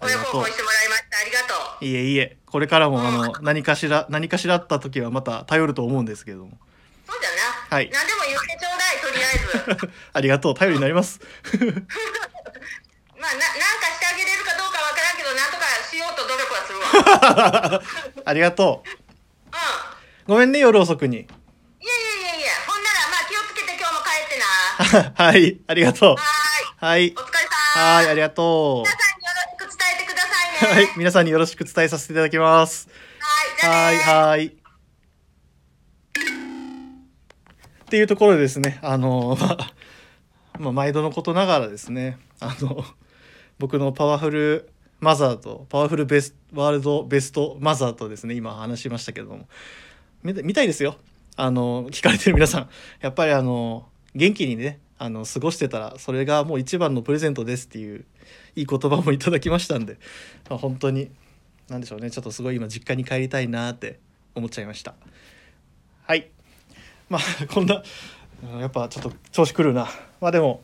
[0.00, 0.40] ありがとう。
[0.40, 1.18] 親孝行してもらいました。
[1.18, 1.84] ありがとう。
[1.84, 2.36] いえいえ。
[2.46, 6.58] これからもあの何かしら何かしらあった時はまた頼ると思うんですけれども。
[7.06, 7.28] そうだ
[7.70, 7.76] な。
[7.76, 7.90] はい。
[7.90, 9.92] 何でも言ってちょうだいとりあえず。
[10.12, 10.54] ありがとう。
[10.54, 11.20] 頼りになります。
[13.18, 16.78] まあななんかしてあげれるかどうかわからんけどなんとかしようと努力はする
[17.72, 17.82] わ。
[18.24, 18.88] ありがとう。
[18.88, 18.92] ん。
[18.92, 18.96] う
[20.26, 21.26] ごめんね夜遅くに
[25.14, 26.22] はいありがとうは
[26.78, 27.08] はい。
[27.16, 27.96] お疲れさーん。
[27.96, 30.80] はいありがと皆さんによろしく伝えてくださいうね。
[30.86, 32.88] はい皆さんによろしく伝えさせていただきます
[33.20, 33.94] はい。
[33.94, 34.46] はいねはい
[37.86, 39.74] っていうところでですねあの まあ
[40.58, 42.84] まあ毎度のことながらですねあの
[43.58, 44.68] 僕のパワフル
[45.00, 49.48] マザーとパワフルベスワールドベストマザーとですね今話しましたけれども
[50.22, 50.96] 見たいですよ
[51.36, 52.68] あの聞かれてる皆さん
[53.00, 58.04] やっぱりあの元気にねあの過ごしてたらそれがもう一番のプレゼントですっていう
[58.56, 59.98] いい言葉もいただきましたんで、
[60.48, 61.10] まあ、本当に
[61.68, 64.00] なんでしょうねちょっとすごい今実家に帰りたいなって
[64.34, 64.94] 思っちゃいました。
[66.06, 66.30] はい。
[67.08, 67.20] まあ
[67.52, 67.82] こんな
[68.60, 69.88] やっぱちょっと調子狂うな。
[70.20, 70.62] まあでも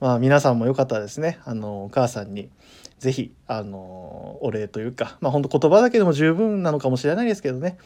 [0.00, 1.38] まあ皆さんもよかったらですね。
[1.44, 2.50] あのお母さんに
[2.98, 7.78] ぜひあのお礼というかまあ本当言葉だけでも十分なのかもしれないですけどね。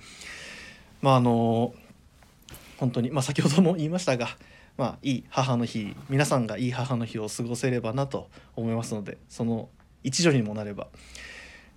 [1.02, 1.74] まああの
[2.78, 4.30] 本当にまあ先ほども言いましたが
[4.78, 9.70] まあいい母の日皆さんがいい母の日を過ごせればなと思いますのでその
[10.04, 10.88] 一助にもなれば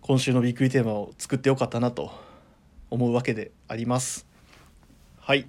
[0.02, 2.12] 今週のビッグリテーマを作ってよかったなと
[2.90, 4.26] 思うわけであります。
[5.18, 5.46] はい。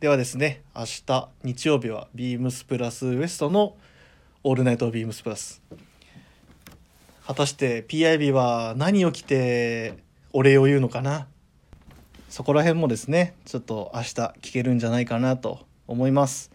[0.00, 3.76] ではですね明日日曜日はビームスプラスウエストの
[4.42, 5.62] 「オールナイトビームスプラス。
[7.26, 9.94] 果たして PIB は何を着て
[10.32, 11.26] お礼を言うのかな？
[12.28, 14.08] そこら辺もですねちょっと明日
[14.42, 16.50] 聞けるんじゃないかなと思います。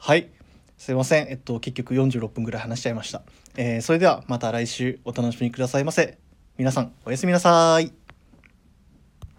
[0.00, 0.30] はい。
[0.78, 1.28] すいません。
[1.28, 3.22] えっと結局46分ぐらい話しちゃいました、
[3.56, 6.16] えー、それではまた来週お楽しみくださいませ。
[6.56, 7.99] 皆さんおやすみなさい。